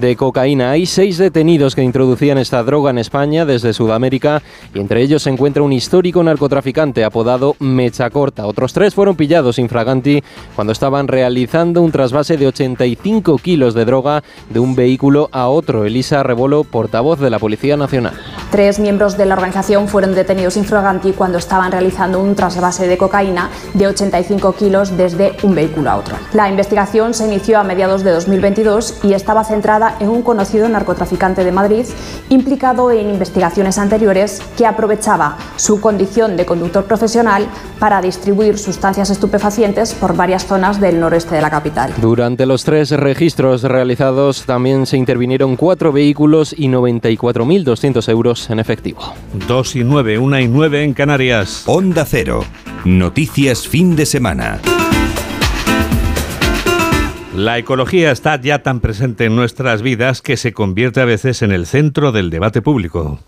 de 0.00 0.16
cocaína. 0.16 0.70
Hay 0.70 0.86
seis 0.86 1.18
detenidos 1.18 1.74
que 1.74 1.82
introducían 1.82 2.38
esta 2.38 2.62
droga 2.62 2.90
en 2.90 2.98
España 2.98 3.44
desde 3.44 3.72
Sudamérica 3.72 4.42
y 4.74 4.80
entre 4.80 5.02
ellos 5.02 5.22
se 5.22 5.30
encuentra 5.30 5.62
un 5.62 5.72
histórico 5.72 6.22
narcotraficante 6.22 7.04
apodado 7.04 7.56
Mecha 7.58 8.10
Corta. 8.10 8.46
Otros 8.46 8.72
tres 8.72 8.94
fueron 8.94 9.16
pillados 9.16 9.58
infraganti 9.58 10.22
cuando 10.54 10.72
estaban 10.72 11.08
realizando 11.08 11.82
un 11.82 11.92
trasvase 11.92 12.36
de 12.36 12.46
85 12.46 13.38
kilos 13.38 13.74
de 13.74 13.84
droga 13.84 14.22
de 14.50 14.60
un 14.60 14.74
vehículo 14.74 15.28
a 15.32 15.48
otro. 15.48 15.84
Elisa 15.84 16.22
Rebolo, 16.22 16.64
portavoz 16.64 17.20
de 17.20 17.30
la 17.30 17.38
Policía 17.38 17.76
Nacional. 17.76 18.14
Tres 18.50 18.78
miembros 18.78 19.16
de 19.16 19.26
la 19.26 19.34
organización 19.34 19.88
fueron 19.88 20.14
detenidos 20.14 20.56
infraganti 20.56 21.12
cuando 21.12 21.38
estaban 21.38 21.72
realizando 21.72 22.20
un 22.20 22.34
trasvase 22.34 22.86
de 22.86 22.96
cocaína 22.96 23.50
de 23.74 23.88
85 23.88 24.52
kilos 24.52 24.96
desde 24.96 25.36
un 25.42 25.54
vehículo 25.54 25.90
a 25.90 25.96
otro. 25.96 26.16
La 26.32 26.48
investigación 26.48 27.14
se 27.14 27.26
inició 27.26 27.58
a 27.58 27.64
mediados 27.64 28.04
de 28.04 28.12
2022 28.12 29.00
y 29.02 29.12
estaba 29.12 29.44
centrada 29.44 29.85
en 30.00 30.08
un 30.08 30.22
conocido 30.22 30.68
narcotraficante 30.68 31.44
de 31.44 31.52
Madrid 31.52 31.86
implicado 32.28 32.90
en 32.90 33.10
investigaciones 33.10 33.78
anteriores 33.78 34.42
que 34.56 34.66
aprovechaba 34.66 35.36
su 35.56 35.80
condición 35.80 36.36
de 36.36 36.46
conductor 36.46 36.84
profesional 36.84 37.46
para 37.78 38.00
distribuir 38.00 38.58
sustancias 38.58 39.10
estupefacientes 39.10 39.94
por 39.94 40.16
varias 40.16 40.46
zonas 40.46 40.80
del 40.80 41.00
noreste 41.00 41.34
de 41.34 41.42
la 41.42 41.50
capital. 41.50 41.92
Durante 42.00 42.46
los 42.46 42.64
tres 42.64 42.90
registros 42.90 43.62
realizados 43.62 44.44
también 44.44 44.86
se 44.86 44.96
intervinieron 44.96 45.56
cuatro 45.56 45.92
vehículos 45.92 46.54
y 46.56 46.68
94.200 46.68 48.08
euros 48.08 48.50
en 48.50 48.58
efectivo. 48.58 49.00
2 49.46 49.76
y 49.76 49.84
9, 49.84 50.18
1 50.18 50.40
y 50.40 50.48
9 50.48 50.84
en 50.84 50.94
Canarias. 50.94 51.64
Onda 51.66 52.04
Cero. 52.04 52.44
Noticias 52.84 53.66
fin 53.66 53.96
de 53.96 54.06
semana. 54.06 54.60
La 57.36 57.58
ecología 57.58 58.12
está 58.12 58.40
ya 58.40 58.62
tan 58.62 58.80
presente 58.80 59.26
en 59.26 59.36
nuestras 59.36 59.82
vidas 59.82 60.22
que 60.22 60.38
se 60.38 60.54
convierte 60.54 61.02
a 61.02 61.04
veces 61.04 61.42
en 61.42 61.52
el 61.52 61.66
centro 61.66 62.10
del 62.10 62.30
debate 62.30 62.62
público. 62.62 63.18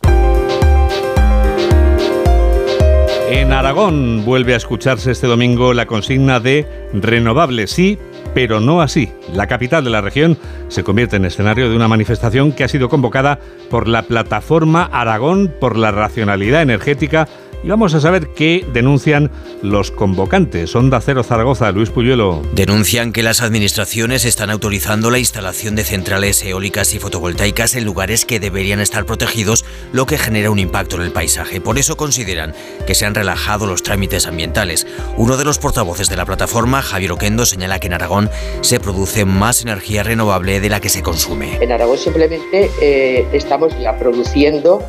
En 3.31 3.53
Aragón 3.53 4.25
vuelve 4.25 4.55
a 4.55 4.57
escucharse 4.57 5.11
este 5.11 5.27
domingo 5.27 5.75
la 5.75 5.85
consigna 5.85 6.41
de 6.41 6.67
renovable 6.95 7.67
sí, 7.67 7.99
pero 8.33 8.61
no 8.61 8.81
así. 8.81 9.11
La 9.35 9.47
capital 9.47 9.85
de 9.85 9.91
la 9.91 10.01
región 10.01 10.39
se 10.69 10.83
convierte 10.83 11.17
en 11.17 11.27
escenario 11.27 11.69
de 11.69 11.77
una 11.77 11.87
manifestación 11.87 12.53
que 12.53 12.65
ha 12.65 12.69
sido 12.69 12.89
convocada 12.89 13.39
por 13.69 13.89
la 13.89 14.05
plataforma 14.05 14.85
Aragón 14.91 15.53
por 15.61 15.77
la 15.77 15.91
racionalidad 15.91 16.63
energética 16.63 17.29
y 17.63 17.69
vamos 17.69 17.95
a 17.95 18.01
saber 18.01 18.29
qué 18.29 18.65
denuncian 18.73 19.31
los 19.63 19.91
convocantes. 19.91 20.75
Onda 20.77 21.01
Cero 21.01 21.23
Zaragoza, 21.23 21.71
Luis 21.73 21.91
Puyuelo. 21.91 22.43
Denuncian 22.53 23.13
que 23.13 23.23
las 23.23 23.43
administraciones 23.43 24.25
están 24.25 24.51
autorizando 24.51 25.11
la 25.11 25.19
instalación 25.19 25.75
de 25.75 25.85
centrales 25.85 26.43
eólicas 26.45 26.95
y 26.95 26.99
fotovoltaicas 26.99 27.75
en 27.75 27.85
lugares 27.85 28.25
que 28.25 28.41
deberían 28.41 28.81
estar 28.81 29.07
protegidos, 29.07 29.65
lo 29.93 30.07
que 30.07 30.19
genera 30.19 30.51
un 30.51 30.59
impacto 30.59 30.97
en 30.97 31.03
el 31.03 31.13
paisaje. 31.13 31.61
Por 31.61 31.79
eso 31.79 31.97
consideran 31.97 32.55
que 32.87 32.95
se 32.95 33.07
han 33.07 33.15
relajado 33.15 33.67
los 33.67 33.83
trámites 33.83 34.27
ambientales. 34.27 34.87
Uno 35.17 35.37
de 35.37 35.45
los 35.45 35.59
portavoces 35.59 36.09
de 36.09 36.17
la 36.17 36.27
plataforma, 36.27 36.83
Javier 36.83 37.13
Oquendo, 37.13 37.47
señala 37.47 37.79
que 37.79 37.89
en 37.89 37.95
Aragón 37.95 38.31
se 38.61 38.81
produce 38.81 39.25
más 39.25 39.63
energía 39.63 40.03
renovable 40.03 40.61
de 40.61 40.69
la 40.69 40.81
que 40.81 40.89
se 40.89 41.03
consume. 41.03 41.57
En 41.61 41.73
Aragón 41.73 41.99
simplemente 41.99 42.71
eh, 42.81 43.27
estamos 43.33 43.79
ya 43.81 43.99
produciendo 43.99 44.83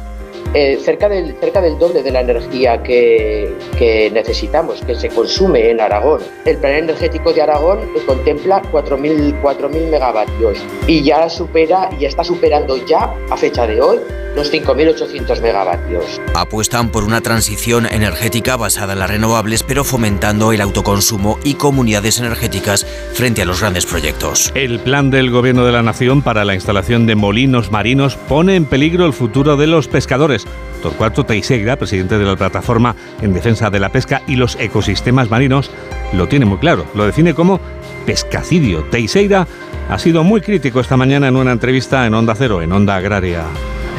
eh, 0.54 0.80
cerca, 0.84 1.10
del, 1.10 1.36
cerca 1.40 1.62
del 1.62 1.78
doble 1.78 2.04
de 2.04 2.12
la 2.12 2.22
energía 2.22 2.82
que, 2.82 3.54
que, 3.78 4.10
necesitamos, 4.12 4.82
que 4.82 4.96
se 4.96 5.10
consume 5.10 5.70
en 5.70 5.80
Aragón. 5.80 6.22
El 6.46 6.58
plan 6.58 6.74
energético 6.74 7.34
de 7.34 7.42
Aragón 7.42 7.80
contempla 8.06 8.62
4.000 8.72 9.90
megavatios 9.90 10.58
y 10.88 11.04
ya 11.04 11.30
supera, 11.30 11.90
ya 12.00 12.08
está 12.08 12.24
superando 12.24 12.78
ya 12.86 13.14
a 13.30 13.38
fecha 13.38 13.68
de 13.68 13.82
hoy 13.82 14.00
los 14.36 14.52
5.800 14.54 15.42
megavatios. 15.42 16.22
Apuestan 16.36 16.92
por 16.92 17.04
una 17.04 17.22
transición 17.22 17.86
energética 17.86 18.58
basada 18.58 18.94
en 18.94 19.00
las 19.00 19.10
renovables, 19.10 19.64
pero 19.64 19.84
fomentando 19.84 20.54
el 20.54 20.62
autoconsumo 20.62 21.40
y 21.44 21.56
comunidades 21.56 22.20
energéticas 22.20 22.86
frente 23.14 23.42
a 23.42 23.46
los 23.46 23.62
grandes 23.62 23.86
proyectos. 23.86 24.52
El 24.56 24.80
plan 24.80 25.10
del 25.10 25.32
Gobierno 25.32 25.66
de 25.66 25.72
la 25.72 25.84
Nación 25.84 26.22
para 26.22 26.46
la 26.46 26.56
instalación 26.56 27.06
de 27.06 27.16
molinos 27.16 27.72
marinos 27.72 28.16
pone 28.16 28.56
en 28.56 28.66
peligro 28.66 29.06
el 29.06 29.14
futuro 29.14 29.58
de 29.58 29.68
los 29.68 29.88
pescadores. 29.88 30.39
Torcuato 30.82 31.26
Teixeira, 31.26 31.76
presidente 31.76 32.18
de 32.18 32.26
la 32.26 32.36
plataforma 32.36 32.96
en 33.22 33.34
defensa 33.34 33.70
de 33.70 33.80
la 33.80 33.90
pesca 33.90 34.22
y 34.28 34.36
los 34.36 34.56
ecosistemas 34.60 35.30
marinos, 35.30 35.72
lo 36.14 36.28
tiene 36.28 36.46
muy 36.46 36.58
claro. 36.58 36.86
Lo 36.96 37.06
define 37.06 37.34
como 37.34 37.60
pescacidio. 38.06 38.84
Teixeira 38.86 39.48
ha 39.90 40.00
sido 40.00 40.24
muy 40.24 40.42
crítico 40.42 40.80
esta 40.80 40.98
mañana 40.98 41.28
en 41.28 41.36
una 41.36 41.52
entrevista 41.52 42.06
en 42.06 42.14
Onda 42.14 42.36
Cero, 42.36 42.62
en 42.62 42.72
Onda 42.72 42.96
Agraria 42.96 43.44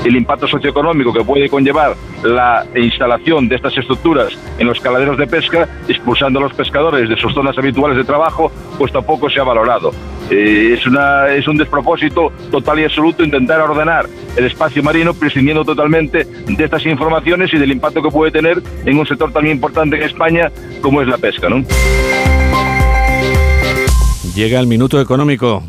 el 0.04 0.16
impacto 0.16 0.46
socioeconómico 0.46 1.12
que 1.12 1.24
puede 1.24 1.48
conllevar 1.48 1.94
la 2.22 2.66
instalación 2.74 3.48
de 3.48 3.56
estas 3.56 3.76
estructuras 3.76 4.36
en 4.58 4.66
los 4.66 4.80
caladeros 4.80 5.18
de 5.18 5.26
pesca, 5.26 5.68
expulsando 5.88 6.38
a 6.38 6.42
los 6.42 6.54
pescadores 6.54 7.08
de 7.08 7.16
sus 7.16 7.32
zonas 7.32 7.56
habituales 7.56 7.96
de 7.96 8.04
trabajo, 8.04 8.50
pues 8.78 8.92
tampoco 8.92 9.28
se 9.30 9.40
ha 9.40 9.44
valorado. 9.44 9.92
Eh, 10.30 10.74
es, 10.78 10.86
una, 10.86 11.28
es 11.28 11.48
un 11.48 11.56
despropósito 11.56 12.32
total 12.50 12.80
y 12.80 12.84
absoluto 12.84 13.24
intentar 13.24 13.60
ordenar 13.60 14.06
el 14.36 14.46
espacio 14.46 14.82
marino 14.82 15.12
prescindiendo 15.12 15.64
totalmente 15.64 16.24
de 16.24 16.64
estas 16.64 16.86
informaciones 16.86 17.52
y 17.52 17.58
del 17.58 17.72
impacto 17.72 18.02
que 18.02 18.10
puede 18.10 18.30
tener 18.30 18.62
en 18.84 18.98
un 18.98 19.06
sector 19.06 19.32
tan 19.32 19.46
importante 19.46 19.96
en 19.96 20.02
España 20.02 20.50
como 20.80 21.02
es 21.02 21.08
la 21.08 21.18
pesca. 21.18 21.48
¿no? 21.48 21.64
Llega 24.34 24.60
el 24.60 24.66
minuto 24.66 25.00
económico. 25.00 25.64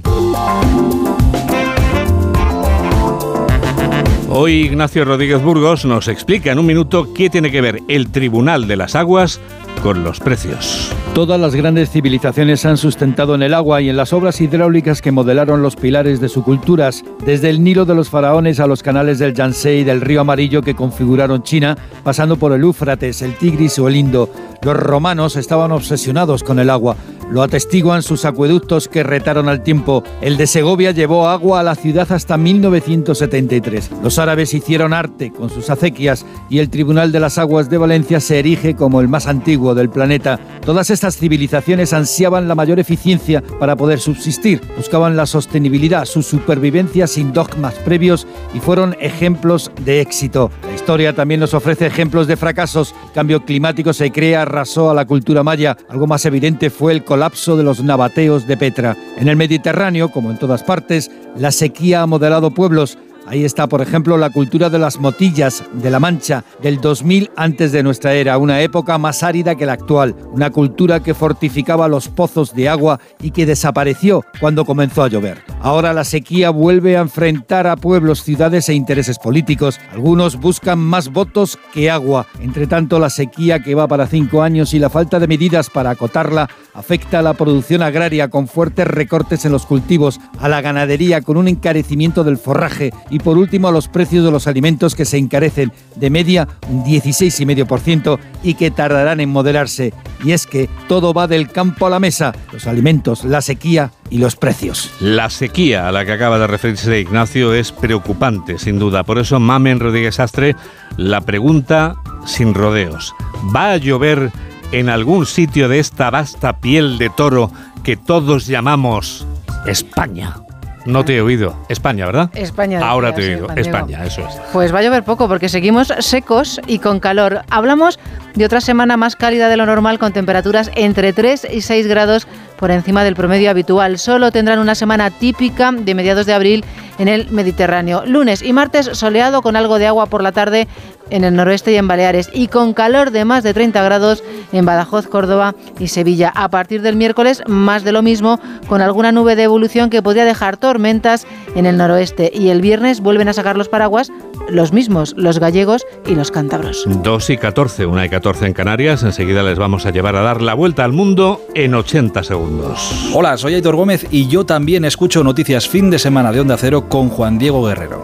Hoy 4.33 4.61
Ignacio 4.61 5.03
Rodríguez 5.03 5.43
Burgos 5.43 5.83
nos 5.83 6.07
explica 6.07 6.53
en 6.53 6.59
un 6.59 6.65
minuto 6.65 7.13
qué 7.13 7.29
tiene 7.29 7.51
que 7.51 7.59
ver 7.59 7.81
el 7.89 8.11
Tribunal 8.11 8.65
de 8.65 8.77
las 8.77 8.95
Aguas 8.95 9.41
con 9.83 10.05
los 10.05 10.21
precios. 10.21 10.89
Todas 11.13 11.37
las 11.37 11.53
grandes 11.53 11.89
civilizaciones 11.89 12.65
han 12.65 12.77
sustentado 12.77 13.35
en 13.35 13.43
el 13.43 13.53
agua 13.53 13.81
y 13.81 13.89
en 13.89 13.97
las 13.97 14.13
obras 14.13 14.39
hidráulicas 14.39 15.01
que 15.01 15.11
modelaron 15.11 15.61
los 15.61 15.75
pilares 15.75 16.21
de 16.21 16.29
sus 16.29 16.45
culturas, 16.45 17.03
desde 17.25 17.49
el 17.49 17.61
Nilo 17.61 17.83
de 17.83 17.93
los 17.93 18.09
faraones 18.09 18.61
a 18.61 18.67
los 18.67 18.81
canales 18.83 19.19
del 19.19 19.33
Yangtze 19.33 19.75
y 19.75 19.83
del 19.83 19.99
río 19.99 20.21
Amarillo 20.21 20.61
que 20.61 20.75
configuraron 20.75 21.43
China, 21.43 21.77
pasando 22.01 22.37
por 22.37 22.53
el 22.53 22.61
Éufrates, 22.61 23.21
el 23.23 23.35
Tigris 23.35 23.79
o 23.79 23.89
el 23.89 23.97
Indo. 23.97 24.29
Los 24.61 24.77
romanos 24.77 25.35
estaban 25.35 25.73
obsesionados 25.73 26.41
con 26.41 26.57
el 26.57 26.69
agua. 26.69 26.95
Lo 27.31 27.43
atestiguan 27.43 28.03
sus 28.03 28.25
acueductos 28.25 28.89
que 28.89 29.03
retaron 29.03 29.47
al 29.47 29.63
tiempo. 29.63 30.03
El 30.19 30.35
de 30.35 30.47
Segovia 30.47 30.91
llevó 30.91 31.29
agua 31.29 31.61
a 31.61 31.63
la 31.63 31.75
ciudad 31.75 32.11
hasta 32.11 32.35
1973. 32.35 33.89
Los 34.03 34.19
árabes 34.19 34.53
hicieron 34.53 34.91
arte 34.91 35.31
con 35.31 35.49
sus 35.49 35.69
acequias 35.69 36.25
y 36.49 36.59
el 36.59 36.69
Tribunal 36.69 37.13
de 37.13 37.21
las 37.21 37.37
Aguas 37.37 37.69
de 37.69 37.77
Valencia 37.77 38.19
se 38.19 38.39
erige 38.39 38.75
como 38.75 38.99
el 38.99 39.07
más 39.07 39.27
antiguo 39.27 39.73
del 39.75 39.89
planeta. 39.89 40.41
Todas 40.65 40.89
estas 40.89 41.15
civilizaciones 41.15 41.93
ansiaban 41.93 42.49
la 42.49 42.55
mayor 42.55 42.81
eficiencia 42.81 43.41
para 43.41 43.77
poder 43.77 44.01
subsistir, 44.01 44.59
buscaban 44.75 45.15
la 45.15 45.25
sostenibilidad, 45.25 46.03
su 46.03 46.23
supervivencia 46.23 47.07
sin 47.07 47.31
dogmas 47.31 47.75
previos 47.75 48.27
y 48.53 48.59
fueron 48.59 48.97
ejemplos 48.99 49.71
de 49.85 50.01
éxito. 50.01 50.51
La 50.67 50.75
historia 50.75 51.15
también 51.15 51.39
nos 51.39 51.53
ofrece 51.53 51.85
ejemplos 51.87 52.27
de 52.27 52.35
fracasos. 52.35 52.93
Cambio 53.13 53.45
climático 53.45 53.93
se 53.93 54.11
crea, 54.11 54.41
arrasó 54.41 54.91
a 54.91 54.93
la 54.93 55.05
cultura 55.05 55.43
maya. 55.43 55.77
Algo 55.87 56.07
más 56.07 56.25
evidente 56.25 56.69
fue 56.69 56.91
el 56.91 57.05
colapso 57.05 57.20
de 57.55 57.63
los 57.63 57.83
nabateos 57.83 58.47
de 58.47 58.57
Petra. 58.57 58.97
En 59.17 59.27
el 59.27 59.35
Mediterráneo, 59.35 60.09
como 60.09 60.31
en 60.31 60.37
todas 60.37 60.63
partes, 60.63 61.11
la 61.37 61.51
sequía 61.51 62.01
ha 62.01 62.07
modelado 62.07 62.51
pueblos. 62.51 62.97
Ahí 63.27 63.45
está, 63.45 63.67
por 63.67 63.81
ejemplo, 63.81 64.17
la 64.17 64.31
cultura 64.31 64.69
de 64.69 64.79
las 64.79 64.99
motillas 64.99 65.63
de 65.73 65.91
la 65.91 65.99
Mancha 65.99 66.43
del 66.61 66.81
2000 66.81 67.29
antes 67.35 67.71
de 67.71 67.83
nuestra 67.83 68.13
era, 68.13 68.37
una 68.37 68.61
época 68.61 68.97
más 68.97 69.21
árida 69.21 69.55
que 69.55 69.67
la 69.67 69.73
actual, 69.73 70.15
una 70.31 70.49
cultura 70.49 71.01
que 71.01 71.13
fortificaba 71.13 71.87
los 71.87 72.09
pozos 72.09 72.55
de 72.55 72.67
agua 72.67 72.99
y 73.21 73.31
que 73.31 73.45
desapareció 73.45 74.23
cuando 74.39 74.65
comenzó 74.65 75.03
a 75.03 75.07
llover. 75.07 75.43
Ahora 75.61 75.93
la 75.93 76.03
sequía 76.03 76.49
vuelve 76.49 76.97
a 76.97 77.01
enfrentar 77.01 77.67
a 77.67 77.75
pueblos, 77.75 78.23
ciudades 78.23 78.67
e 78.69 78.73
intereses 78.73 79.19
políticos. 79.19 79.79
Algunos 79.91 80.37
buscan 80.37 80.79
más 80.79 81.09
votos 81.09 81.59
que 81.73 81.91
agua. 81.91 82.25
Entre 82.39 82.65
tanto, 82.65 82.97
la 82.97 83.11
sequía 83.11 83.61
que 83.61 83.75
va 83.75 83.87
para 83.87 84.07
cinco 84.07 84.41
años 84.41 84.73
y 84.73 84.79
la 84.79 84.89
falta 84.89 85.19
de 85.19 85.27
medidas 85.27 85.69
para 85.69 85.91
acotarla 85.91 86.49
afecta 86.73 87.19
a 87.19 87.21
la 87.21 87.33
producción 87.33 87.83
agraria 87.83 88.29
con 88.29 88.47
fuertes 88.47 88.87
recortes 88.87 89.45
en 89.45 89.51
los 89.51 89.65
cultivos, 89.65 90.19
a 90.39 90.49
la 90.49 90.61
ganadería 90.61 91.21
con 91.21 91.37
un 91.37 91.47
encarecimiento 91.47 92.23
del 92.23 92.37
forraje 92.37 92.91
y 93.11 93.19
por 93.19 93.37
último 93.37 93.67
a 93.67 93.71
los 93.71 93.87
precios 93.87 94.25
de 94.25 94.31
los 94.31 94.47
alimentos 94.47 94.95
que 94.95 95.05
se 95.05 95.17
encarecen 95.17 95.71
de 95.95 96.09
media 96.09 96.47
un 96.69 96.83
16,5% 96.83 98.17
y 98.41 98.55
que 98.55 98.71
tardarán 98.71 99.19
en 99.19 99.29
moderarse. 99.29 99.93
Y 100.23 100.31
es 100.31 100.47
que 100.47 100.69
todo 100.87 101.13
va 101.13 101.27
del 101.27 101.51
campo 101.51 101.85
a 101.85 101.89
la 101.89 101.99
mesa, 101.99 102.33
los 102.51 102.65
alimentos, 102.65 103.23
la 103.25 103.41
sequía 103.41 103.91
y 104.09 104.17
los 104.17 104.35
precios. 104.35 104.91
La 104.99 105.29
sequía 105.29 105.87
a 105.87 105.91
la 105.91 106.05
que 106.05 106.13
acaba 106.13 106.39
de 106.39 106.47
referirse 106.47 106.99
Ignacio 106.99 107.53
es 107.53 107.71
preocupante, 107.71 108.57
sin 108.57 108.79
duda. 108.79 109.03
Por 109.03 109.19
eso, 109.19 109.39
Mamen 109.39 109.79
Rodríguez 109.79 110.19
Astre, 110.19 110.55
la 110.97 111.21
pregunta 111.21 111.95
sin 112.25 112.53
rodeos. 112.53 113.13
¿Va 113.55 113.71
a 113.73 113.77
llover 113.77 114.31
en 114.71 114.89
algún 114.89 115.25
sitio 115.25 115.67
de 115.67 115.79
esta 115.79 116.09
vasta 116.09 116.57
piel 116.59 116.97
de 116.97 117.09
toro 117.09 117.51
que 117.83 117.97
todos 117.97 118.47
llamamos 118.47 119.25
España? 119.65 120.40
No 120.85 121.05
te 121.05 121.17
he 121.17 121.21
oído. 121.21 121.55
España, 121.69 122.05
¿verdad? 122.05 122.29
España. 122.33 122.79
Ahora 122.83 123.13
te 123.13 123.21
he 123.21 123.35
oído. 123.35 123.47
España, 123.55 124.03
eso 124.05 124.21
es. 124.21 124.35
Pues 124.51 124.73
va 124.73 124.79
a 124.79 124.81
llover 124.81 125.03
poco 125.03 125.27
porque 125.27 125.49
seguimos 125.49 125.93
secos 125.99 126.59
y 126.67 126.79
con 126.79 126.99
calor. 126.99 127.41
Hablamos 127.49 127.99
de 128.35 128.45
otra 128.45 128.61
semana 128.61 128.97
más 128.97 129.15
cálida 129.15 129.49
de 129.49 129.57
lo 129.57 129.65
normal 129.65 129.99
con 129.99 130.13
temperaturas 130.13 130.71
entre 130.75 131.13
3 131.13 131.47
y 131.51 131.61
6 131.61 131.87
grados 131.87 132.27
por 132.57 132.71
encima 132.71 133.03
del 133.03 133.15
promedio 133.15 133.49
habitual. 133.49 133.99
Solo 133.99 134.31
tendrán 134.31 134.59
una 134.59 134.75
semana 134.75 135.11
típica 135.11 135.71
de 135.71 135.95
mediados 135.95 136.25
de 136.25 136.33
abril 136.33 136.65
en 136.99 137.07
el 137.07 137.29
Mediterráneo. 137.31 138.03
Lunes 138.05 138.41
y 138.41 138.53
martes 138.53 138.89
soleado 138.93 139.41
con 139.41 139.55
algo 139.55 139.79
de 139.79 139.87
agua 139.87 140.05
por 140.05 140.23
la 140.23 140.31
tarde 140.31 140.67
en 141.11 141.23
el 141.23 141.35
noroeste 141.35 141.71
y 141.71 141.75
en 141.75 141.87
Baleares 141.87 142.29
y 142.33 142.47
con 142.47 142.73
calor 142.73 143.11
de 143.11 143.25
más 143.25 143.43
de 143.43 143.53
30 143.53 143.83
grados 143.83 144.23
en 144.51 144.65
Badajoz, 144.65 145.07
Córdoba 145.07 145.53
y 145.79 145.87
Sevilla. 145.87 146.31
A 146.33 146.49
partir 146.49 146.81
del 146.81 146.95
miércoles 146.95 147.43
más 147.45 147.83
de 147.83 147.91
lo 147.91 148.01
mismo 148.01 148.39
con 148.67 148.81
alguna 148.81 149.11
nube 149.11 149.35
de 149.35 149.43
evolución 149.43 149.89
que 149.89 150.01
podría 150.01 150.25
dejar 150.25 150.57
tormentas 150.57 151.27
en 151.55 151.65
el 151.65 151.77
noroeste 151.77 152.31
y 152.33 152.49
el 152.49 152.61
viernes 152.61 153.01
vuelven 153.01 153.27
a 153.27 153.33
sacar 153.33 153.57
los 153.57 153.69
paraguas 153.69 154.11
los 154.49 154.73
mismos, 154.73 155.13
los 155.17 155.39
gallegos 155.39 155.85
y 156.05 156.15
los 156.15 156.31
cántabros. 156.31 156.83
2 156.85 157.29
y 157.29 157.37
14, 157.37 157.85
1 157.85 158.05
y 158.05 158.09
14 158.09 158.45
en 158.47 158.53
Canarias. 158.53 159.03
Enseguida 159.03 159.43
les 159.43 159.57
vamos 159.57 159.85
a 159.85 159.91
llevar 159.91 160.15
a 160.15 160.21
dar 160.21 160.41
la 160.41 160.53
vuelta 160.53 160.83
al 160.83 160.93
mundo 160.93 161.41
en 161.55 161.73
80 161.73 162.23
segundos. 162.23 163.11
Hola, 163.13 163.37
soy 163.37 163.55
Aitor 163.55 163.75
Gómez 163.75 164.07
y 164.11 164.27
yo 164.27 164.45
también 164.45 164.85
escucho 164.85 165.23
noticias 165.23 165.67
fin 165.67 165.89
de 165.89 165.99
semana 165.99 166.31
de 166.31 166.39
Onda 166.39 166.57
Cero 166.57 166.85
con 166.89 167.09
Juan 167.09 167.37
Diego 167.37 167.63
Guerrero. 167.63 168.03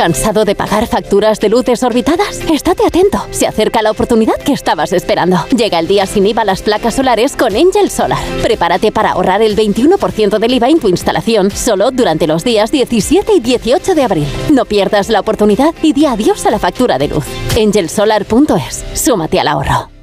¿Cansado 0.00 0.46
de 0.46 0.54
pagar 0.54 0.86
facturas 0.86 1.40
de 1.40 1.50
luz 1.50 1.66
desorbitadas? 1.66 2.40
Estate 2.50 2.86
atento, 2.86 3.18
se 3.32 3.46
acerca 3.46 3.82
la 3.82 3.90
oportunidad 3.90 4.38
que 4.38 4.54
estabas 4.54 4.94
esperando. 4.94 5.36
Llega 5.54 5.78
el 5.78 5.88
día 5.88 6.06
sin 6.06 6.26
IVA 6.26 6.42
las 6.46 6.62
placas 6.62 6.94
solares 6.94 7.36
con 7.36 7.54
Angel 7.54 7.90
Solar. 7.90 8.24
Prepárate 8.42 8.92
para 8.92 9.10
ahorrar 9.10 9.42
el 9.42 9.54
21% 9.56 10.38
del 10.38 10.54
IVA 10.54 10.70
en 10.70 10.80
tu 10.80 10.88
instalación 10.88 11.50
solo 11.50 11.90
durante 11.90 12.26
los 12.26 12.44
días 12.44 12.70
17 12.72 13.30
y 13.34 13.40
18 13.40 13.94
de 13.94 14.02
abril. 14.02 14.26
No 14.50 14.64
pierdas 14.64 15.10
la 15.10 15.20
oportunidad 15.20 15.74
y 15.82 15.92
di 15.92 16.06
adiós 16.06 16.46
a 16.46 16.50
la 16.50 16.58
factura 16.58 16.96
de 16.96 17.08
luz. 17.08 17.26
Angelsolar.es. 17.54 18.84
Súmate 18.94 19.38
al 19.38 19.48
ahorro 19.48 19.99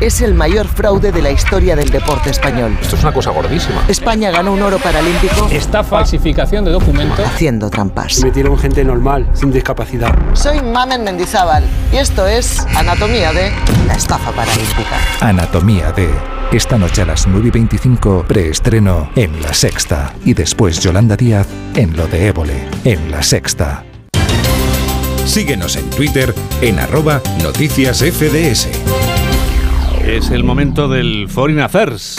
es 0.00 0.20
el 0.20 0.34
mayor 0.34 0.66
fraude 0.66 1.12
de 1.12 1.22
la 1.22 1.30
historia 1.30 1.74
del 1.74 1.90
deporte 1.90 2.30
español. 2.30 2.76
Esto 2.80 2.96
es 2.96 3.02
una 3.02 3.12
cosa 3.12 3.30
gordísima. 3.30 3.84
España 3.88 4.30
ganó 4.30 4.52
un 4.52 4.62
oro 4.62 4.78
paralímpico. 4.78 5.48
Esta 5.50 5.82
falsificación 5.82 6.64
de 6.64 6.70
documentos. 6.70 7.24
Haciendo 7.26 7.68
trampas. 7.70 8.22
Metieron 8.22 8.58
gente 8.58 8.84
normal, 8.84 9.28
sin 9.34 9.50
discapacidad. 9.50 10.14
Soy 10.34 10.60
Mamen 10.62 11.04
Mendizábal 11.04 11.64
y 11.92 11.96
esto 11.96 12.26
es 12.26 12.60
Anatomía 12.76 13.32
de 13.32 13.52
la 13.86 13.94
estafa 13.94 14.30
paralímpica. 14.32 14.96
Anatomía 15.20 15.92
de 15.92 16.08
Esta 16.52 16.78
noche 16.78 17.02
a 17.02 17.06
las 17.06 17.26
9 17.26 17.48
y 17.48 17.50
25, 17.50 18.24
preestreno 18.26 19.10
en 19.16 19.42
La 19.42 19.52
Sexta. 19.52 20.14
Y 20.24 20.34
después 20.34 20.80
Yolanda 20.80 21.16
Díaz 21.16 21.46
en 21.74 21.96
Lo 21.96 22.06
de 22.06 22.28
Évole, 22.28 22.66
en 22.84 23.10
La 23.10 23.22
Sexta. 23.22 23.84
Síguenos 25.26 25.76
en 25.76 25.90
Twitter 25.90 26.34
en 26.62 26.78
arroba 26.78 27.20
noticias 27.42 27.98
FDS. 27.98 28.68
Es 30.08 30.30
el 30.30 30.42
momento 30.42 30.88
del 30.88 31.28
Foreign 31.28 31.60
Affairs. 31.60 32.16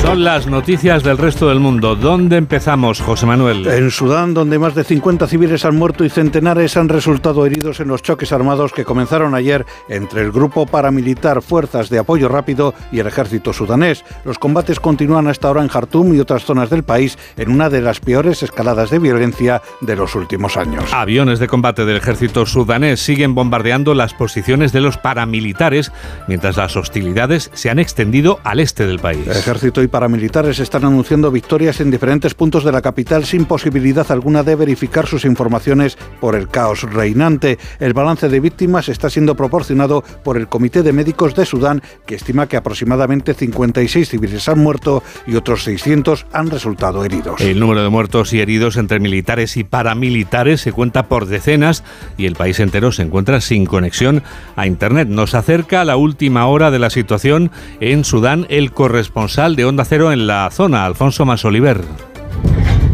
Son 0.00 0.22
las 0.22 0.46
noticias 0.46 1.02
del 1.02 1.18
resto 1.18 1.48
del 1.48 1.58
mundo. 1.58 1.96
¿Dónde 1.96 2.36
empezamos, 2.36 3.00
José 3.00 3.26
Manuel? 3.26 3.66
En 3.66 3.90
Sudán, 3.90 4.34
donde 4.34 4.58
más 4.58 4.74
de 4.74 4.84
50 4.84 5.26
civiles 5.26 5.64
han 5.64 5.76
muerto 5.76 6.04
y 6.04 6.10
centenares 6.10 6.76
han 6.76 6.88
resultado 6.88 7.44
heridos 7.44 7.80
en 7.80 7.88
los 7.88 8.02
choques 8.02 8.32
armados 8.32 8.72
que 8.72 8.84
comenzaron 8.84 9.34
ayer 9.34 9.66
entre 9.88 10.22
el 10.22 10.30
grupo 10.30 10.66
paramilitar 10.66 11.42
Fuerzas 11.42 11.90
de 11.90 11.98
Apoyo 11.98 12.28
Rápido 12.28 12.74
y 12.92 13.00
el 13.00 13.06
ejército 13.06 13.52
sudanés. 13.52 14.04
Los 14.24 14.38
combates 14.38 14.78
continúan 14.78 15.26
hasta 15.26 15.48
ahora 15.48 15.62
en 15.62 15.68
Jartum 15.68 16.14
y 16.14 16.20
otras 16.20 16.44
zonas 16.44 16.70
del 16.70 16.84
país 16.84 17.18
en 17.36 17.50
una 17.50 17.68
de 17.68 17.80
las 17.80 18.00
peores 18.00 18.42
escaladas 18.42 18.90
de 18.90 18.98
violencia 18.98 19.62
de 19.80 19.96
los 19.96 20.14
últimos 20.14 20.56
años. 20.56 20.92
Aviones 20.92 21.38
de 21.38 21.48
combate 21.48 21.84
del 21.84 21.96
ejército 21.96 22.46
sudanés 22.46 23.00
siguen 23.00 23.34
bombardeando 23.34 23.94
las 23.94 24.14
posiciones 24.14 24.72
de 24.72 24.80
los 24.80 24.98
paramilitares 24.98 25.90
mientras 26.28 26.56
las 26.56 26.76
hostilidades 26.76 27.50
se 27.54 27.70
han 27.70 27.78
extendido 27.78 28.40
al 28.44 28.60
este 28.60 28.86
del 28.86 29.00
país. 29.00 29.26
El 29.26 29.36
ejército 29.36 29.75
y 29.82 29.88
paramilitares 29.88 30.58
están 30.58 30.84
anunciando 30.84 31.30
victorias 31.30 31.80
en 31.80 31.90
diferentes 31.90 32.34
puntos 32.34 32.64
de 32.64 32.72
la 32.72 32.82
capital 32.82 33.24
sin 33.24 33.44
posibilidad 33.44 34.10
alguna 34.10 34.42
de 34.42 34.54
verificar 34.54 35.06
sus 35.06 35.24
informaciones 35.24 35.98
por 36.20 36.34
el 36.34 36.48
caos 36.48 36.82
reinante. 36.82 37.58
El 37.78 37.92
balance 37.92 38.28
de 38.28 38.40
víctimas 38.40 38.88
está 38.88 39.10
siendo 39.10 39.36
proporcionado 39.36 40.02
por 40.24 40.36
el 40.36 40.48
Comité 40.48 40.82
de 40.82 40.92
Médicos 40.92 41.34
de 41.34 41.46
Sudán, 41.46 41.82
que 42.06 42.14
estima 42.14 42.48
que 42.48 42.56
aproximadamente 42.56 43.34
56 43.34 44.08
civiles 44.08 44.48
han 44.48 44.58
muerto 44.58 45.02
y 45.26 45.36
otros 45.36 45.64
600 45.64 46.26
han 46.32 46.50
resultado 46.50 47.04
heridos. 47.04 47.40
El 47.40 47.60
número 47.60 47.82
de 47.82 47.88
muertos 47.88 48.32
y 48.32 48.40
heridos 48.40 48.76
entre 48.76 49.00
militares 49.00 49.56
y 49.56 49.64
paramilitares 49.64 50.60
se 50.60 50.72
cuenta 50.72 51.08
por 51.08 51.26
decenas 51.26 51.84
y 52.16 52.26
el 52.26 52.36
país 52.36 52.60
entero 52.60 52.92
se 52.92 53.02
encuentra 53.02 53.40
sin 53.40 53.66
conexión 53.66 54.22
a 54.56 54.66
Internet. 54.66 55.08
Nos 55.08 55.34
acerca 55.34 55.82
a 55.82 55.84
la 55.84 55.96
última 55.96 56.46
hora 56.46 56.70
de 56.70 56.78
la 56.78 56.90
situación 56.90 57.50
en 57.80 58.04
Sudán 58.04 58.46
el 58.48 58.72
corresponsal 58.72 59.56
de 59.56 59.65
Onda 59.68 59.84
Cero 59.84 60.12
en 60.12 60.28
la 60.28 60.48
zona, 60.52 60.84
Alfonso 60.84 61.24
Masoliver. 61.24 61.82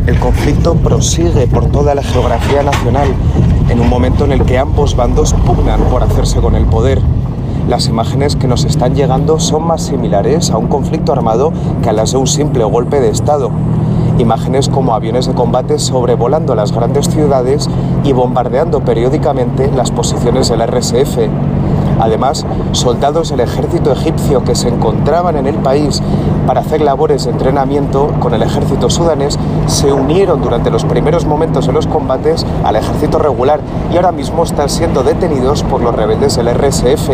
El 0.07 0.19
conflicto 0.19 0.75
prosigue 0.75 1.47
por 1.47 1.71
toda 1.71 1.95
la 1.95 2.03
geografía 2.03 2.63
nacional 2.63 3.09
en 3.69 3.79
un 3.79 3.91
momento 3.91 4.25
en 4.25 4.33
el 4.33 4.45
que 4.45 4.57
ambos 4.59 4.97
bandos 4.97 5.35
pugnan 5.35 5.81
por 5.91 6.03
hacerse 6.03 6.41
con 6.41 6.55
el 6.55 6.65
poder. 6.65 6.99
Las 7.69 7.89
imágenes 7.89 8.37
que 8.37 8.49
nos 8.49 8.65
están 8.65 8.95
llegando 8.95 9.39
son 9.39 9.67
más 9.67 9.83
similares 9.83 10.51
a 10.51 10.57
un 10.57 10.69
conflicto 10.69 11.13
armado 11.13 11.53
que 11.83 11.91
a 11.91 11.93
las 11.93 12.13
de 12.13 12.19
un 12.19 12.27
simple 12.27 12.65
golpe 12.65 13.01
de 13.01 13.11
Estado. 13.11 13.51
Imágenes 14.19 14.69
como 14.69 14.95
aviones 14.95 15.27
de 15.27 15.35
combate 15.35 15.79
sobrevolando 15.79 16.55
las 16.55 16.73
grandes 16.73 17.09
ciudades 17.09 17.69
y 18.03 18.13
bombardeando 18.13 18.81
periódicamente 18.81 19.71
las 19.73 19.91
posiciones 19.91 20.49
del 20.49 20.67
RSF. 20.67 21.19
Además, 22.01 22.47
soldados 22.73 23.31
del 23.31 23.41
ejército 23.41 23.93
egipcio 23.93 24.45
que 24.45 24.55
se 24.55 24.69
encontraban 24.69 25.37
en 25.37 25.47
el 25.47 25.57
país 25.57 26.03
para 26.47 26.61
hacer 26.61 26.81
labores 26.81 27.25
de 27.25 27.31
entrenamiento 27.31 28.09
con 28.19 28.35
el 28.35 28.43
ejército 28.43 28.91
sudanés 28.91 29.39
se 29.67 29.93
unieron 29.93 30.43
durante 30.43 30.71
los 30.71 30.85
primeros 30.85 31.25
momentos 31.25 31.67
de 31.67 31.73
los 31.73 31.87
combates 31.87 32.45
al 32.65 32.77
ejército 32.77 33.19
regular 33.19 33.61
y 33.93 33.97
ahora 33.97 34.13
mismo 34.13 34.43
están 34.43 34.69
siendo 34.69 35.03
detenidos 35.03 35.63
por 35.63 35.81
los 35.81 35.95
rebeldes 35.95 36.37
del 36.37 36.49
RSF. 36.49 37.11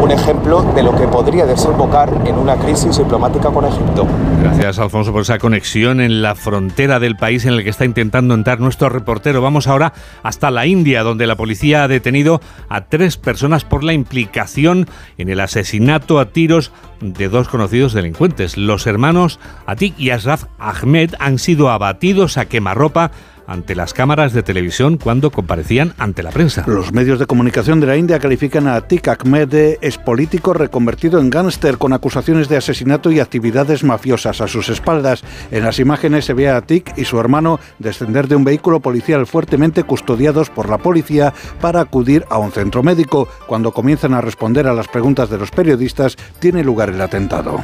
Un 0.00 0.12
ejemplo 0.12 0.62
de 0.74 0.82
lo 0.82 0.94
que 0.96 1.08
podría 1.08 1.44
desembocar 1.44 2.08
en 2.24 2.36
una 2.36 2.56
crisis 2.56 2.96
diplomática 2.96 3.50
con 3.50 3.64
Egipto. 3.64 4.06
Gracias, 4.40 4.78
Alfonso, 4.78 5.12
por 5.12 5.22
esa 5.22 5.38
conexión 5.38 6.00
en 6.00 6.22
la 6.22 6.34
frontera 6.34 7.00
del 7.00 7.16
país 7.16 7.44
en 7.44 7.54
el 7.54 7.64
que 7.64 7.70
está 7.70 7.84
intentando 7.84 8.34
entrar 8.34 8.60
nuestro 8.60 8.88
reportero. 8.88 9.42
Vamos 9.42 9.66
ahora 9.66 9.92
hasta 10.22 10.50
la 10.50 10.66
India, 10.66 11.02
donde 11.02 11.26
la 11.26 11.36
policía 11.36 11.82
ha 11.82 11.88
detenido 11.88 12.40
a 12.68 12.82
tres 12.82 13.16
personas 13.16 13.64
por 13.64 13.82
la 13.82 13.92
implicación 13.92 14.86
en 15.18 15.28
el 15.28 15.40
asesinato 15.40 16.20
a 16.20 16.26
tiros 16.26 16.72
de 17.00 17.28
dos 17.28 17.48
conocidos 17.48 17.92
delincuentes. 17.92 18.56
Los 18.56 18.86
hermanos 18.86 19.40
Atik 19.66 19.98
y 19.98 20.10
Ashraf 20.10 20.44
Ahmed 20.58 21.14
han 21.18 21.38
sido 21.38 21.70
abatidos 21.70 22.38
a 22.38 22.46
quemarropa 22.46 23.10
ante 23.48 23.74
las 23.74 23.94
cámaras 23.94 24.32
de 24.32 24.42
televisión 24.42 24.98
cuando 24.98 25.30
comparecían 25.32 25.94
ante 25.98 26.22
la 26.22 26.30
prensa. 26.30 26.64
Los 26.66 26.92
medios 26.92 27.18
de 27.18 27.26
comunicación 27.26 27.80
de 27.80 27.86
la 27.86 27.96
India 27.96 28.18
califican 28.20 28.68
a 28.68 28.76
Atik 28.76 29.08
Ahmed 29.08 29.48
de 29.48 29.78
político 30.04 30.52
reconvertido 30.52 31.18
en 31.18 31.30
gángster 31.30 31.78
con 31.78 31.92
acusaciones 31.92 32.48
de 32.48 32.58
asesinato 32.58 33.10
y 33.10 33.20
actividades 33.20 33.82
mafiosas 33.82 34.40
a 34.40 34.48
sus 34.48 34.68
espaldas. 34.68 35.24
En 35.50 35.64
las 35.64 35.78
imágenes 35.78 36.26
se 36.26 36.34
ve 36.34 36.48
a 36.48 36.58
Atik 36.58 36.92
y 36.96 37.04
su 37.04 37.18
hermano 37.18 37.58
descender 37.78 38.28
de 38.28 38.36
un 38.36 38.44
vehículo 38.44 38.80
policial 38.80 39.26
fuertemente 39.26 39.82
custodiados 39.82 40.50
por 40.50 40.68
la 40.68 40.78
policía 40.78 41.32
para 41.60 41.80
acudir 41.80 42.24
a 42.28 42.38
un 42.38 42.52
centro 42.52 42.82
médico. 42.82 43.28
Cuando 43.46 43.72
comienzan 43.72 44.12
a 44.12 44.20
responder 44.20 44.66
a 44.66 44.74
las 44.74 44.88
preguntas 44.88 45.30
de 45.30 45.38
los 45.38 45.50
periodistas, 45.50 46.16
tiene 46.38 46.62
lugar 46.62 46.90
el 46.90 47.00
atentado. 47.00 47.60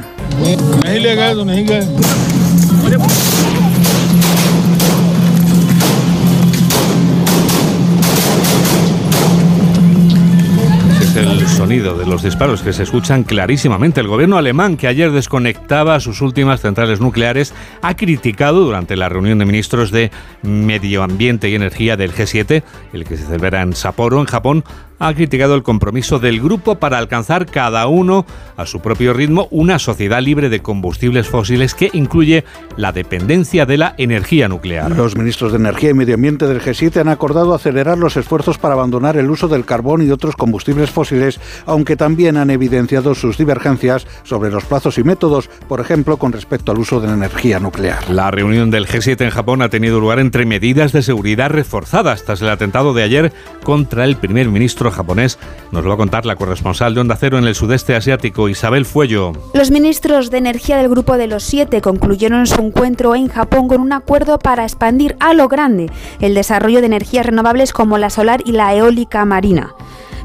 El 11.17 11.34
sonido 11.47 11.97
de 11.97 12.05
los 12.05 12.23
disparos 12.23 12.61
que 12.61 12.73
se 12.73 12.83
escuchan 12.83 13.23
clarísimamente. 13.23 14.01
El 14.01 14.07
gobierno 14.07 14.37
alemán, 14.37 14.77
que 14.77 14.87
ayer 14.87 15.11
desconectaba 15.11 15.99
sus 15.99 16.21
últimas 16.21 16.61
centrales 16.61 16.99
nucleares, 16.99 17.53
ha 17.81 17.95
criticado 17.95 18.65
durante 18.65 18.95
la 18.95 19.09
reunión 19.09 19.39
de 19.39 19.45
ministros 19.45 19.91
de 19.91 20.11
Medio 20.41 21.03
Ambiente 21.03 21.49
y 21.49 21.55
Energía 21.55 21.97
del 21.97 22.13
G7, 22.13 22.63
el 22.93 23.03
que 23.05 23.17
se 23.17 23.25
celebra 23.25 23.61
en 23.61 23.73
Sapporo, 23.73 24.19
en 24.19 24.25
Japón, 24.25 24.63
ha 24.99 25.13
criticado 25.13 25.55
el 25.55 25.63
compromiso 25.63 26.19
del 26.19 26.41
grupo 26.41 26.75
para 26.75 26.97
alcanzar 26.97 27.45
cada 27.45 27.87
uno 27.87 28.25
a 28.57 28.65
su 28.65 28.79
propio 28.79 29.13
ritmo 29.13 29.47
una 29.51 29.79
sociedad 29.79 30.21
libre 30.21 30.49
de 30.49 30.61
combustibles 30.61 31.27
fósiles 31.27 31.75
que 31.75 31.89
incluye 31.93 32.45
la 32.77 32.91
dependencia 32.91 33.65
de 33.65 33.77
la 33.77 33.95
energía 33.97 34.47
nuclear. 34.47 34.91
Los 34.91 35.17
ministros 35.17 35.51
de 35.51 35.57
Energía 35.57 35.89
y 35.89 35.93
Medio 35.93 36.15
Ambiente 36.15 36.47
del 36.47 36.61
G7 36.61 37.01
han 37.01 37.09
acordado 37.09 37.53
acelerar 37.53 37.97
los 37.97 38.17
esfuerzos 38.17 38.57
para 38.57 38.73
abandonar 38.73 39.17
el 39.17 39.29
uso 39.29 39.47
del 39.47 39.65
carbón 39.65 40.05
y 40.05 40.11
otros 40.11 40.35
combustibles 40.35 40.89
fósiles, 40.91 41.34
aunque 41.65 41.95
también 41.95 42.37
han 42.37 42.49
evidenciado 42.49 43.15
sus 43.15 43.37
divergencias 43.37 44.07
sobre 44.23 44.51
los 44.51 44.65
plazos 44.65 44.97
y 44.97 45.03
métodos, 45.03 45.49
por 45.67 45.79
ejemplo, 45.79 46.17
con 46.17 46.31
respecto 46.31 46.71
al 46.71 46.79
uso 46.79 46.99
de 46.99 47.07
la 47.07 47.13
energía 47.13 47.59
nuclear. 47.59 48.09
La 48.09 48.31
reunión 48.31 48.71
del 48.71 48.87
G7 48.87 49.21
en 49.21 49.29
Japón 49.29 49.61
ha 49.61 49.69
tenido 49.69 49.99
lugar 49.99 50.19
entre 50.19 50.45
medidas 50.45 50.91
de 50.91 51.01
seguridad 51.01 51.49
reforzadas 51.49 52.23
tras 52.23 52.41
el 52.41 52.49
atentado 52.49 52.93
de 52.93 53.03
ayer 53.03 53.33
contra 53.63 54.05
el 54.05 54.17
primer 54.17 54.49
ministro 54.49 54.91
japonés. 54.91 55.37
Nos 55.71 55.83
lo 55.83 55.89
va 55.89 55.95
a 55.95 55.97
contar 55.97 56.25
la 56.25 56.35
corresponsal 56.35 56.93
de 56.93 57.01
Onda 57.01 57.15
Cero 57.17 57.37
en 57.37 57.45
el 57.45 57.55
sudeste 57.55 57.95
asiático, 57.95 58.49
Isabel 58.49 58.85
Fuello. 58.85 59.33
Los 59.53 59.71
ministros 59.71 60.29
de 60.31 60.37
energía 60.37 60.77
del 60.77 60.89
Grupo 60.89 61.17
de 61.17 61.27
los 61.27 61.43
Siete 61.43 61.81
concluyeron 61.81 62.47
su 62.47 62.61
encuentro 62.61 63.15
en 63.15 63.27
Japón 63.27 63.67
con 63.67 63.81
un 63.81 63.93
acuerdo 63.93 64.39
para 64.39 64.63
expandir 64.63 65.15
a 65.19 65.33
lo 65.33 65.47
grande 65.47 65.91
el 66.19 66.33
desarrollo 66.33 66.79
de 66.79 66.87
energías 66.87 67.25
renovables 67.25 67.73
como 67.73 67.97
la 67.97 68.09
solar 68.09 68.41
y 68.45 68.51
la 68.51 68.73
eólica 68.75 69.25
marina 69.25 69.73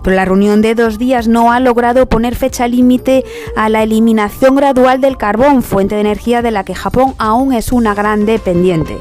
pero 0.03 0.17
la 0.17 0.25
reunión 0.25 0.63
de 0.63 0.75
dos 0.75 0.99
días 0.99 1.29
no 1.29 1.53
ha 1.53 1.61
logrado 1.61 2.07
poner 2.07 2.35
fecha 2.35 2.69
límite 2.69 3.25
a 3.57 3.69
la 3.69 3.83
eliminación 3.83 4.57
gradual 4.57 5.01
del 5.01 5.17
carbón, 5.17 5.63
fuente 5.63 5.95
de 5.95 6.03
energía 6.03 6.43
de 6.43 6.51
la 6.51 6.65
que 6.65 6.75
Japón 6.75 7.15
aún 7.19 7.53
es 7.53 7.73
una 7.73 7.95
gran 7.95 8.27
dependiente. 8.27 8.99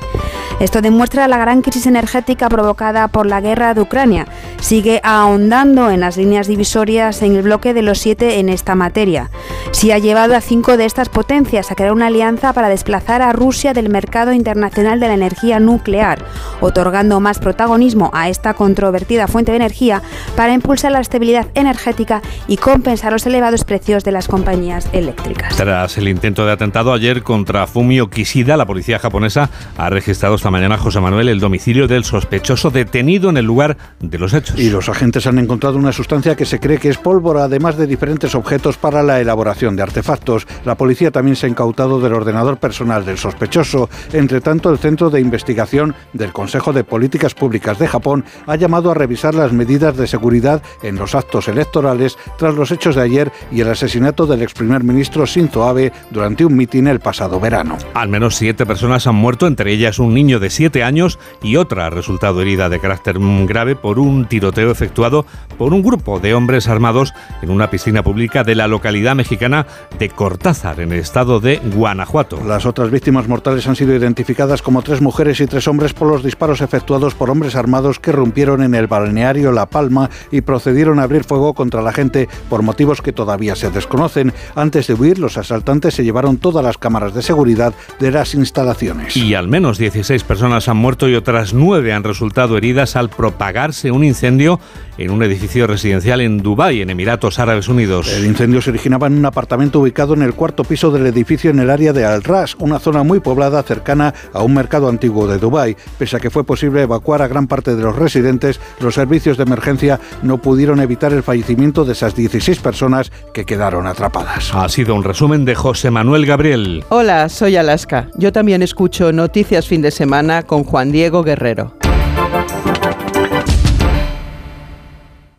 Esto 0.59 0.81
demuestra 0.81 1.27
la 1.27 1.37
gran 1.37 1.61
crisis 1.61 1.85
energética 1.85 2.49
provocada 2.49 3.07
por 3.07 3.25
la 3.25 3.41
guerra 3.41 3.73
de 3.73 3.81
Ucrania. 3.81 4.27
Sigue 4.59 4.99
ahondando 5.03 5.89
en 5.89 6.01
las 6.01 6.17
líneas 6.17 6.47
divisorias 6.47 7.21
en 7.21 7.35
el 7.35 7.43
bloque 7.43 7.73
de 7.73 7.81
los 7.81 7.99
siete 7.99 8.39
en 8.39 8.49
esta 8.49 8.75
materia. 8.75 9.29
Si 9.71 9.91
ha 9.91 9.99
llevado 9.99 10.35
a 10.35 10.41
cinco 10.41 10.77
de 10.77 10.85
estas 10.85 11.09
potencias 11.09 11.71
a 11.71 11.75
crear 11.75 11.93
una 11.93 12.07
alianza 12.07 12.53
para 12.53 12.69
desplazar 12.69 13.21
a 13.21 13.31
Rusia 13.31 13.73
del 13.73 13.89
mercado 13.89 14.33
internacional 14.33 14.99
de 14.99 15.07
la 15.07 15.13
energía 15.13 15.59
nuclear, 15.59 16.25
otorgando 16.59 17.19
más 17.19 17.39
protagonismo 17.39 18.09
a 18.13 18.29
esta 18.29 18.53
controvertida 18.53 19.27
fuente 19.27 19.51
de 19.51 19.57
energía 19.57 20.01
para 20.35 20.53
impulsar 20.53 20.91
la 20.91 20.99
estabilidad 20.99 21.47
energética 21.53 22.21
y 22.47 22.57
compensar 22.57 23.13
los 23.13 23.25
elevados 23.25 23.63
precios 23.63 24.03
de 24.03 24.11
las 24.11 24.27
compañías 24.27 24.89
eléctricas. 24.91 25.55
Tras 25.55 25.97
el 25.97 26.07
intento 26.07 26.45
de 26.45 26.51
atentado 26.51 26.91
ayer 26.91 27.23
contra 27.23 27.67
Fumio 27.67 28.09
Kishida, 28.09 28.57
la 28.57 28.65
policía 28.65 28.99
japonesa 28.99 29.49
ha 29.77 29.89
registrado 29.89 30.37
esta 30.39 30.51
mañana, 30.51 30.77
José 30.77 31.01
Manuel, 31.01 31.27
el 31.27 31.41
domicilio 31.41 31.85
del 31.85 32.05
sospechoso 32.05 32.71
detenido 32.71 33.29
en 33.29 33.35
el 33.35 33.43
lugar 33.43 33.75
de 33.99 34.17
los 34.17 34.33
hechos. 34.33 34.57
Y 34.57 34.69
los 34.69 34.87
agentes 34.87 35.27
han 35.27 35.37
encontrado 35.37 35.77
una 35.77 35.91
sustancia 35.91 36.37
que 36.37 36.45
se 36.45 36.61
cree 36.61 36.77
que 36.77 36.87
es 36.87 36.97
pólvora, 36.97 37.43
además 37.43 37.75
de 37.75 37.85
diferentes 37.85 38.33
objetos 38.35 38.77
para 38.77 39.03
la 39.03 39.19
elaboración 39.19 39.75
de 39.75 39.83
artefactos. 39.83 40.47
La 40.63 40.75
policía 40.75 41.11
también 41.11 41.35
se 41.35 41.45
ha 41.45 41.49
incautado 41.49 41.99
del 41.99 42.13
ordenador 42.13 42.57
personal 42.57 43.05
del 43.05 43.17
sospechoso. 43.17 43.89
Entre 44.13 44.39
tanto, 44.39 44.69
el 44.69 44.77
Centro 44.77 45.09
de 45.09 45.19
Investigación 45.19 45.93
del 46.13 46.31
Consejo 46.31 46.71
de 46.71 46.85
Políticas 46.85 47.33
Públicas 47.33 47.77
de 47.77 47.89
Japón 47.89 48.23
ha 48.47 48.55
llamado 48.55 48.91
a 48.91 48.93
revisar 48.93 49.35
las 49.35 49.51
medidas 49.51 49.97
de 49.97 50.07
seguridad 50.07 50.63
en 50.83 50.95
los 50.95 51.15
actos 51.15 51.49
electorales 51.49 52.17
tras 52.37 52.55
los 52.55 52.71
hechos 52.71 52.95
de 52.95 53.01
ayer 53.01 53.29
y 53.51 53.59
el 53.59 53.69
asesinato 53.69 54.25
del 54.25 54.43
ex 54.43 54.53
primer 54.53 54.85
ministro 54.85 55.25
Shinzo 55.25 55.65
Abe 55.65 55.91
durante 56.11 56.45
un 56.45 56.55
mitin 56.55 56.87
el 56.87 57.01
pasado 57.01 57.41
verano. 57.41 57.77
Al 57.93 58.07
menos 58.07 58.37
siete 58.37 58.65
personas 58.65 59.05
han 59.05 59.15
muerto, 59.15 59.45
entre 59.45 59.73
ellas 59.73 59.99
un 59.99 60.13
niño 60.13 60.28
de 60.37 60.51
siete 60.51 60.83
años 60.83 61.17
y 61.41 61.55
otra 61.55 61.87
ha 61.87 61.89
resultado 61.89 62.41
herida 62.41 62.69
de 62.69 62.79
carácter 62.79 63.17
grave 63.47 63.75
por 63.75 63.97
un 63.97 64.27
tiroteo 64.27 64.69
efectuado 64.69 65.25
por 65.57 65.73
un 65.73 65.81
grupo 65.81 66.19
de 66.19 66.35
hombres 66.35 66.67
armados 66.67 67.13
en 67.41 67.49
una 67.49 67.71
piscina 67.71 68.03
pública 68.03 68.43
de 68.43 68.53
la 68.53 68.67
localidad 68.67 69.15
mexicana 69.15 69.65
de 69.97 70.09
Cortázar, 70.09 70.79
en 70.79 70.91
el 70.91 70.99
estado 70.99 71.39
de 71.39 71.57
Guanajuato. 71.57 72.39
Las 72.45 72.65
otras 72.65 72.91
víctimas 72.91 73.27
mortales 73.27 73.67
han 73.67 73.75
sido 73.75 73.95
identificadas 73.95 74.61
como 74.61 74.81
tres 74.81 75.01
mujeres 75.01 75.39
y 75.39 75.47
tres 75.47 75.67
hombres 75.67 75.93
por 75.93 76.07
los 76.07 76.23
disparos 76.23 76.61
efectuados 76.61 77.15
por 77.15 77.29
hombres 77.29 77.55
armados 77.55 77.99
que 77.99 78.11
rompieron 78.11 78.61
en 78.61 78.75
el 78.75 78.87
balneario 78.87 79.51
La 79.51 79.65
Palma 79.65 80.09
y 80.31 80.41
procedieron 80.41 80.99
a 80.99 81.03
abrir 81.03 81.23
fuego 81.23 81.53
contra 81.53 81.81
la 81.81 81.93
gente 81.93 82.27
por 82.49 82.61
motivos 82.61 83.01
que 83.01 83.13
todavía 83.13 83.55
se 83.55 83.71
desconocen. 83.71 84.33
Antes 84.55 84.87
de 84.87 84.93
huir, 84.93 85.19
los 85.19 85.37
asaltantes 85.37 85.93
se 85.93 86.03
llevaron 86.03 86.37
todas 86.37 86.63
las 86.63 86.77
cámaras 86.77 87.13
de 87.13 87.21
seguridad 87.21 87.73
de 87.99 88.11
las 88.11 88.33
instalaciones. 88.35 89.15
Y 89.15 89.33
al 89.35 89.47
menos 89.47 89.77
16 89.77 90.18
personas 90.23 90.67
han 90.67 90.77
muerto 90.77 91.07
y 91.07 91.15
otras 91.15 91.53
nueve 91.53 91.93
han 91.93 92.03
resultado 92.03 92.57
heridas 92.57 92.95
al 92.95 93.09
propagarse 93.09 93.91
un 93.91 94.03
incendio 94.03 94.59
en 94.97 95.11
un 95.11 95.23
edificio 95.23 95.65
residencial 95.65 96.19
en 96.19 96.39
Dubái, 96.39 96.81
en 96.81 96.89
Emiratos 96.89 97.39
Árabes 97.39 97.69
Unidos. 97.69 98.11
El 98.11 98.25
incendio 98.25 98.61
se 98.61 98.71
originaba 98.71 99.07
en 99.07 99.17
un 99.17 99.25
apartamento 99.25 99.79
ubicado 99.79 100.13
en 100.13 100.21
el 100.21 100.33
cuarto 100.33 100.63
piso 100.63 100.91
del 100.91 101.05
edificio 101.05 101.51
en 101.51 101.59
el 101.59 101.69
área 101.69 101.93
de 101.93 102.05
Al 102.05 102.23
Ras, 102.23 102.55
una 102.59 102.79
zona 102.79 103.03
muy 103.03 103.19
poblada 103.19 103.63
cercana 103.63 104.13
a 104.33 104.43
un 104.43 104.53
mercado 104.53 104.89
antiguo 104.89 105.27
de 105.27 105.37
Dubái. 105.37 105.77
Pese 105.97 106.17
a 106.17 106.19
que 106.19 106.29
fue 106.29 106.43
posible 106.43 106.81
evacuar 106.81 107.21
a 107.21 107.27
gran 107.27 107.47
parte 107.47 107.75
de 107.75 107.81
los 107.81 107.95
residentes, 107.95 108.59
los 108.81 108.95
servicios 108.95 109.37
de 109.37 109.43
emergencia 109.43 109.99
no 110.21 110.39
pudieron 110.39 110.81
evitar 110.81 111.13
el 111.13 111.23
fallecimiento 111.23 111.85
de 111.85 111.93
esas 111.93 112.15
16 112.15 112.59
personas 112.59 113.11
que 113.33 113.45
quedaron 113.45 113.87
atrapadas. 113.87 114.53
Ha 114.53 114.67
sido 114.67 114.95
un 114.95 115.03
resumen 115.03 115.45
de 115.45 115.55
José 115.55 115.91
Manuel 115.91 116.25
Gabriel. 116.25 116.83
Hola, 116.89 117.29
soy 117.29 117.55
Alaska. 117.55 118.09
Yo 118.17 118.33
también 118.33 118.61
escucho 118.61 119.13
Noticias 119.13 119.67
Fin 119.67 119.81
de 119.81 119.91
Semana 119.91 120.08
con 120.47 120.63
Juan 120.63 120.91
Diego 120.91 121.23
Guerrero. 121.23 121.77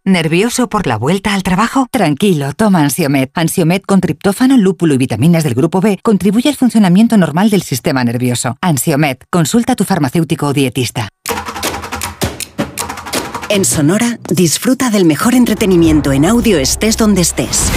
¿Nervioso 0.04 0.68
por 0.68 0.87
la 0.87 0.96
vuelta 0.96 1.35
al 1.35 1.42
trabajo? 1.42 1.88
Tranquilo, 1.90 2.52
toma 2.52 2.80
Ansiomet. 2.80 3.33
Ansiomet 3.35 3.85
con 3.85 4.00
triptófano, 4.00 4.56
lúpulo 4.56 4.94
y 4.94 4.98
vitaminas 4.98 5.42
del 5.42 5.54
grupo 5.54 5.80
B 5.80 5.98
contribuye 6.02 6.48
al 6.48 6.54
funcionamiento 6.54 7.16
normal 7.16 7.50
del 7.50 7.62
sistema 7.62 8.04
nervioso. 8.04 8.56
Ansiomet, 8.61 9.24
consulta 9.28 9.72
a 9.72 9.76
tu 9.76 9.83
farmacéutico 9.83 10.46
o 10.46 10.52
dietista. 10.52 11.09
En 13.48 13.64
Sonora, 13.64 14.20
disfruta 14.28 14.90
del 14.90 15.04
mejor 15.04 15.35
entretenimiento 15.35 16.12
en 16.12 16.26
audio 16.26 16.59
estés 16.61 16.96
donde 16.96 17.22
estés. 17.22 17.72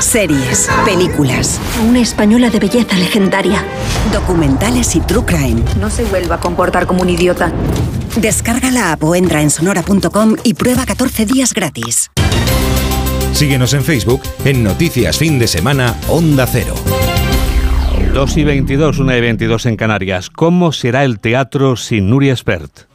Series, 0.00 0.68
películas. 0.84 1.60
Una 1.88 2.00
española 2.00 2.50
de 2.50 2.58
belleza 2.58 2.96
legendaria. 2.96 3.64
Documentales 4.12 4.94
y 4.96 5.00
true 5.00 5.24
crime. 5.24 5.62
No 5.80 5.90
se 5.90 6.04
vuelva 6.04 6.36
a 6.36 6.40
comportar 6.40 6.86
como 6.86 7.02
un 7.02 7.08
idiota. 7.08 7.52
Descarga 8.16 8.70
la 8.70 8.92
app 8.92 9.04
o 9.04 9.14
entra 9.14 9.42
en 9.42 9.50
sonora.com 9.50 10.36
y 10.44 10.54
prueba 10.54 10.84
14 10.84 11.26
días 11.26 11.54
gratis. 11.54 12.10
Síguenos 13.32 13.72
en 13.72 13.82
Facebook 13.82 14.22
en 14.44 14.62
Noticias 14.62 15.16
Fin 15.18 15.38
de 15.38 15.46
Semana 15.46 15.94
Onda 16.08 16.46
Cero. 16.46 16.74
2 18.12 18.36
y 18.36 18.44
22, 18.44 18.98
1 18.98 19.16
y 19.16 19.20
22 19.20 19.66
en 19.66 19.76
Canarias. 19.76 20.28
¿Cómo 20.28 20.72
será 20.72 21.04
el 21.04 21.18
teatro 21.18 21.76
sin 21.76 22.10
Nuria 22.10 22.34
Espert? 22.34 22.92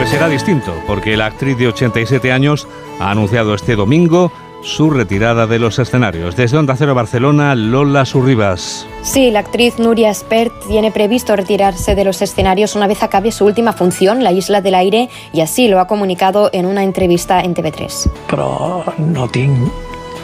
Pues 0.00 0.08
será 0.08 0.30
distinto, 0.30 0.74
porque 0.86 1.14
la 1.14 1.26
actriz 1.26 1.58
de 1.58 1.68
87 1.68 2.32
años 2.32 2.66
ha 3.00 3.10
anunciado 3.10 3.54
este 3.54 3.76
domingo 3.76 4.32
su 4.62 4.88
retirada 4.88 5.46
de 5.46 5.58
los 5.58 5.78
escenarios. 5.78 6.36
Desde 6.36 6.56
Onda 6.56 6.74
Cero 6.74 6.94
Barcelona, 6.94 7.54
Lola 7.54 8.06
Surribas. 8.06 8.86
Sí, 9.02 9.30
la 9.30 9.40
actriz 9.40 9.78
Nuria 9.78 10.14
Spert 10.14 10.54
tiene 10.66 10.90
previsto 10.90 11.36
retirarse 11.36 11.94
de 11.94 12.04
los 12.04 12.22
escenarios 12.22 12.76
una 12.76 12.86
vez 12.86 13.02
acabe 13.02 13.30
su 13.30 13.44
última 13.44 13.74
función, 13.74 14.24
La 14.24 14.32
Isla 14.32 14.62
del 14.62 14.76
Aire, 14.76 15.10
y 15.34 15.42
así 15.42 15.68
lo 15.68 15.80
ha 15.80 15.86
comunicado 15.86 16.48
en 16.54 16.64
una 16.64 16.82
entrevista 16.82 17.42
en 17.42 17.54
TV3. 17.54 18.10
Pero 18.26 18.82
no 18.96 19.28
tengo 19.28 19.70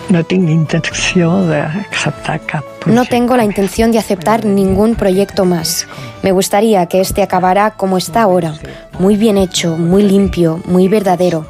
no 0.09 0.25
tengo 0.25 0.51
intención 0.51 1.49
de 1.51 1.61
aceptar 1.61 2.41
No 2.87 3.05
tengo 3.05 3.37
la 3.37 3.45
intención 3.45 3.91
de 3.91 3.99
aceptar 3.99 4.45
ningún 4.45 4.95
proyecto 4.95 5.45
más. 5.45 5.87
Me 6.23 6.33
gustaría 6.33 6.87
que 6.87 7.01
este 7.01 7.23
acabara 7.23 7.73
como 7.73 7.99
está 7.99 8.23
ahora, 8.23 8.55
muy 8.99 9.17
bien 9.17 9.37
hecho, 9.37 9.77
muy 9.77 10.03
limpio, 10.03 10.61
muy 10.67 10.89
verdadero. 10.89 11.47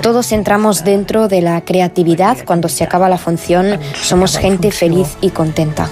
Todos 0.00 0.32
entramos 0.32 0.84
dentro 0.84 1.28
de 1.28 1.42
la 1.42 1.60
creatividad 1.60 2.38
cuando 2.44 2.68
se 2.68 2.84
acaba 2.84 3.08
la 3.08 3.18
función, 3.18 3.78
somos 4.00 4.38
gente 4.38 4.70
feliz 4.70 5.16
y 5.20 5.30
contenta. 5.30 5.88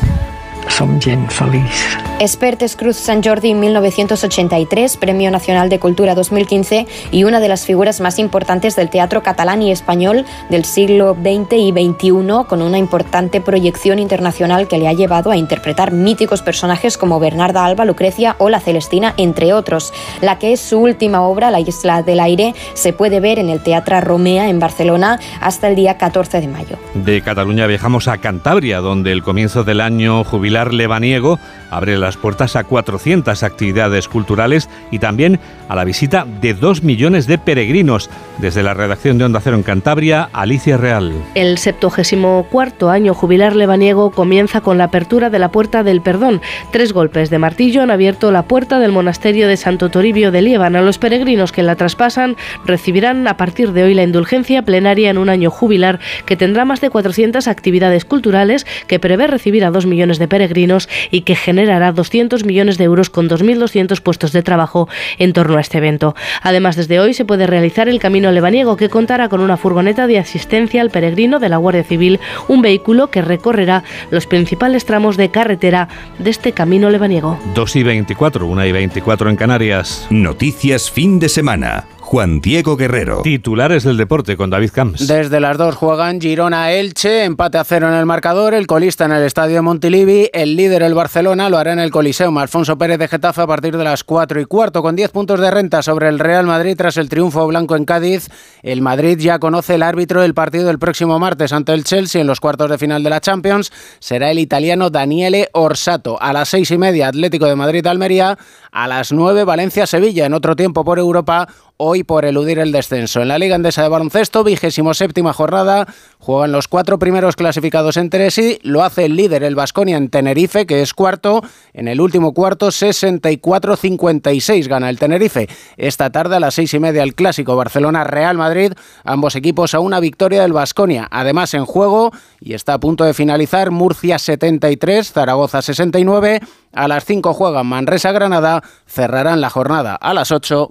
Som 0.69 1.01
gent 1.01 1.31
feliç. 1.33 1.97
Expertes 2.19 2.77
Cruz 2.77 2.97
San 2.97 3.23
Jordi 3.23 3.55
1983, 3.55 4.97
Premio 4.97 5.31
Nacional 5.31 5.69
de 5.69 5.79
Cultura 5.79 6.15
2015 6.15 6.87
y 7.11 7.25
una 7.25 7.41
de 7.41 7.49
las 7.49 7.67
figuras 7.67 8.01
más 8.01 8.19
importantes 8.19 8.77
del 8.77 8.91
teatro 8.91 9.23
catalán 9.23 9.63
y 9.63 9.71
español 9.71 10.25
del 10.49 10.65
siglo 10.65 11.15
XX 11.15 11.53
y 11.53 11.71
XXI, 11.73 12.47
con 12.49 12.63
una 12.63 12.79
importante 12.79 13.41
proyección 13.41 13.99
internacional 13.99 14.69
que 14.69 14.79
le 14.79 14.89
ha 14.89 14.93
llevado 14.93 15.31
a 15.31 15.37
interpretar 15.37 15.93
míticos 15.93 16.43
personajes 16.43 16.99
como 16.99 17.21
Bernarda 17.21 17.65
Alba, 17.65 17.85
Lucrecia 17.85 18.37
o 18.39 18.49
La 18.49 18.61
Celestina, 18.61 19.15
entre 19.17 19.53
otros. 19.53 19.93
La 20.21 20.39
que 20.39 20.53
es 20.53 20.61
su 20.61 20.79
última 20.79 21.23
obra, 21.23 21.51
La 21.51 21.61
Isla 21.61 22.03
del 22.03 22.21
Aire, 22.21 22.55
se 22.75 22.93
puede 22.93 23.21
ver 23.21 23.39
en 23.39 23.51
el 23.51 23.63
Teatro 23.63 24.01
Romea 24.01 24.49
en 24.49 24.59
Barcelona 24.59 25.21
hasta 25.41 25.69
el 25.69 25.77
día 25.77 25.97
14 25.97 26.41
de 26.41 26.49
mayo. 26.49 26.77
De 26.95 27.23
Cataluña 27.23 27.67
viajamos 27.67 28.09
a 28.09 28.19
Cantabria, 28.19 28.81
donde 28.81 29.13
el 29.13 29.23
comienzo 29.23 29.65
del 29.65 29.81
año 29.81 30.25
jubilar 30.57 30.73
lebaniego 30.73 31.39
abre 31.71 31.99
las 31.99 32.17
puertas 32.17 32.57
a 32.57 32.65
400 32.65 33.43
actividades 33.43 34.09
culturales 34.09 34.69
y 34.91 34.99
también 34.99 35.39
a 35.69 35.77
la 35.77 35.85
visita 35.85 36.27
de 36.41 36.55
2 36.55 36.83
millones 36.83 37.27
de 37.27 37.39
peregrinos. 37.39 38.11
Desde 38.39 38.63
la 38.63 38.75
redacción 38.75 39.19
de 39.19 39.25
Onda 39.25 39.41
Cero 39.41 39.57
en 39.57 39.63
Cantabria, 39.63 40.29
Alicia 40.33 40.77
Real. 40.77 41.13
El 41.35 41.59
74 41.59 42.91
año 42.91 43.15
jubilar 43.15 43.57
lebaniego 43.57 44.11
comienza 44.11 44.61
con 44.61 44.79
la 44.79 44.85
apertura 44.85 45.31
de 45.31 45.39
la 45.39 45.51
Puerta 45.51 45.83
del 45.83 46.03
Perdón. 46.03 46.41
Tres 46.71 46.93
golpes 46.93 47.31
de 47.31 47.39
martillo 47.39 47.83
han 47.83 47.91
abierto 47.91 48.31
la 48.31 48.43
puerta 48.43 48.79
del 48.79 48.93
monasterio 48.93 49.49
de 49.49 49.57
Santo 49.57 49.91
Toribio 49.91 50.31
de 50.31 50.43
Líbano. 50.43 50.83
Los 50.83 50.99
peregrinos 50.99 51.53
que 51.53 51.63
la 51.63 51.77
traspasan 51.77 52.37
recibirán 52.65 53.27
a 53.27 53.37
partir 53.37 53.73
de 53.73 53.85
hoy 53.85 53.95
la 53.95 54.03
indulgencia 54.03 54.63
plenaria 54.63 55.11
en 55.11 55.19
un 55.19 55.29
año 55.29 55.51
jubilar 55.51 56.01
que 56.27 56.37
tendrá 56.37 56.65
más 56.65 56.81
de 56.81 56.91
400 56.91 57.49
actividades 57.49 58.05
culturales, 58.05 58.67
que 58.87 58.99
prevé 58.99 59.27
recibir 59.27 59.65
a 59.65 59.71
2 59.71 59.87
millones 59.87 60.19
de 60.19 60.29
peregrinos 60.29 60.89
y 61.11 61.23
que 61.23 61.37
generará 61.57 61.93
200 61.93 62.45
millones 62.45 62.77
de 62.77 62.85
euros 62.85 63.09
con 63.09 63.31
2.200 63.31 64.03
puestos 64.03 64.33
de 64.33 64.43
trabajo 64.43 64.91
en 65.17 65.33
torno 65.33 65.57
a 65.57 65.63
este 65.63 65.79
evento. 65.79 66.15
Además, 66.43 66.77
desde 66.77 67.01
hoy 67.01 67.15
se 67.15 67.25
puede 67.25 67.47
realizar 67.47 67.89
el 67.89 67.99
Camino 67.99 68.31
Lebaniego, 68.31 68.77
que 68.77 68.91
contará 68.91 69.31
con 69.31 69.41
una 69.41 69.57
furgoneta 69.57 70.07
de 70.07 70.19
asistencia 70.19 70.83
al 70.83 70.91
peregrino 70.91 71.39
de 71.39 71.49
la 71.49 71.57
Guardia 71.57 71.83
Civil, 71.83 72.21
un 72.49 72.61
vehículo 72.61 73.11
que 73.11 73.23
recorrerá 73.23 73.85
los 74.11 74.27
principales 74.27 74.85
tramos 74.85 75.17
de 75.17 75.31
carretera 75.31 75.89
de 76.19 76.29
este 76.29 76.53
Camino 76.53 76.91
Lebaniego. 76.91 77.39
2 77.55 77.77
y 77.77 77.83
24, 77.83 78.47
1 78.47 78.67
y 78.67 78.73
24 78.73 79.31
en 79.31 79.37
Canarias. 79.37 80.07
Noticias 80.11 80.91
Fin 80.91 81.19
de 81.19 81.31
Semana. 81.31 81.87
Juan 82.07 82.41
Diego 82.41 82.77
Guerrero. 82.77 83.23
Titulares 83.23 83.83
del 83.83 83.97
deporte 83.97 84.37
con 84.37 84.49
David 84.49 84.71
Camps. 84.73 85.09
Desde 85.09 85.41
las 85.41 85.59
dos 85.59 85.75
juegan 85.75 86.21
Girona-Elche, 86.21 87.25
empate 87.25 87.59
a 87.59 87.65
cero 87.65 87.89
en 87.89 87.95
el 87.95 88.07
marcador, 88.07 88.55
el 88.55 88.69
colista 88.69 89.07
en 89.07 89.11
el 89.11 89.25
estadio 89.25 89.61
Montilivi, 89.65 90.31
el 90.33 90.55
líder 90.55 90.85
el 90.85 90.95
Barcelona 90.95 91.51
lo 91.51 91.59
hará 91.59 91.73
en 91.73 91.81
el 91.81 91.91
Coliseum. 91.91 92.39
Alfonso 92.39 92.79
Pérez 92.79 93.01
de 93.01 93.09
Getafe 93.09 93.43
a 93.43 93.47
partir 93.49 93.77
de 93.77 93.83
las 93.83 94.05
4 94.05 94.41
y 94.41 94.45
cuarto 94.45 94.83
con 94.83 94.95
10 94.95 95.11
puntos 95.11 95.41
de 95.41 95.51
renta 95.51 95.83
sobre 95.83 96.09
el 96.09 96.21
Real 96.21 96.47
Madrid 96.47 96.77
tras 96.77 96.97
el 96.97 97.09
triunfo 97.09 97.45
blanco 97.49 97.75
en 97.75 97.85
Cádiz. 97.85 98.29
El 98.63 98.83
Madrid 98.83 99.19
ya 99.19 99.41
conoce 99.41 99.75
el 99.75 99.83
árbitro 99.83 100.23
del 100.23 100.33
partido 100.33 100.69
del 100.69 100.79
próximo 100.79 101.19
martes 101.19 101.53
ante 101.53 101.75
el 101.75 101.83
Chelsea 101.83 102.21
en 102.21 102.29
los 102.29 102.39
cuartos 102.39 102.71
de 102.71 102.79
final 102.79 103.03
de 103.03 103.11
la 103.11 103.21
Champions. 103.21 103.73
Será 103.99 104.31
el 104.31 104.39
italiano 104.39 104.91
Daniele 104.91 105.49
Orsato. 105.55 106.23
A 106.23 106.33
las 106.33 106.51
seis 106.51 106.71
y 106.71 106.79
media 106.79 107.09
Atlético 107.09 107.47
de 107.47 107.57
Madrid-Almería. 107.57 108.39
A 108.71 108.87
las 108.87 109.11
9 109.11 109.43
Valencia-Sevilla 109.43 110.27
en 110.27 110.35
otro 110.35 110.55
tiempo 110.55 110.85
por 110.85 111.01
Europa. 111.01 111.49
Hoy 111.79 112.05
por 112.05 112.25
eludir 112.25 112.59
el 112.59 112.73
descenso. 112.73 113.21
En 113.21 113.29
la 113.29 113.39
Liga 113.39 113.57
Endesa 113.57 113.83
de 113.83 113.89
Baloncesto, 113.89 114.45
vigésimo 114.45 114.95
séptima 114.95 115.33
jornada, 115.33 115.87
juegan 116.19 116.53
los 116.53 116.69
cuatro 116.69 116.99
primeros 116.99 117.37
clasificados 117.37 117.97
entre 117.97 118.31
sí, 118.31 118.59
lo 118.63 118.83
hace 118.83 119.05
el 119.05 119.17
líder, 119.17 119.43
el 119.43 119.55
Vasconia 119.55 119.97
en 119.97 120.09
Tenerife, 120.09 120.67
que 120.67 120.83
es 120.83 120.95
cuarto, 120.95 121.43
en 121.73 121.89
el 121.89 122.01
último 122.01 122.33
cuarto 122.33 122.69
64-56 122.69 124.69
gana 124.69 124.91
el 124.91 124.99
Tenerife. 124.99 125.49
Esta 125.77 126.11
tarde 126.11 126.37
a 126.37 126.41
las 126.41 126.55
seis 126.55 126.73
y 126.75 126.79
media 126.79 127.03
el 127.03 127.15
clásico 127.15 127.57
Barcelona-Real 127.57 128.39
Madrid, 128.39 128.73
ambos 129.05 129.37
equipos 129.37 129.75
a 129.75 129.81
una 129.81 130.01
victoria 130.01 130.43
del 130.43 130.53
Vasconia. 130.53 131.09
Además 131.11 131.55
en 131.55 131.67
juego, 131.67 132.13
y 132.41 132.55
está 132.55 132.75
a 132.75 132.81
punto 132.81 133.05
de 133.05 133.15
finalizar, 133.15 133.71
Murcia 133.71 134.19
73, 134.19 135.13
Zaragoza 135.13 135.63
69, 135.63 136.41
a 136.73 136.89
las 136.89 137.05
5 137.05 137.35
juegan 137.35 137.67
Manresa-Granada, 137.67 138.63
cerrarán 138.87 139.41
la 139.41 139.51
jornada 139.51 139.95
a 139.95 140.15
las 140.15 140.31
8, 140.31 140.71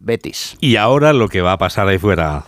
Valencia-Betis. 0.00 0.56
Y 0.60 0.76
ahora 0.76 1.12
lo 1.12 1.28
que 1.28 1.40
va 1.40 1.52
a 1.52 1.58
pasar 1.58 1.88
ahí 1.88 1.98
fuera. 1.98 2.44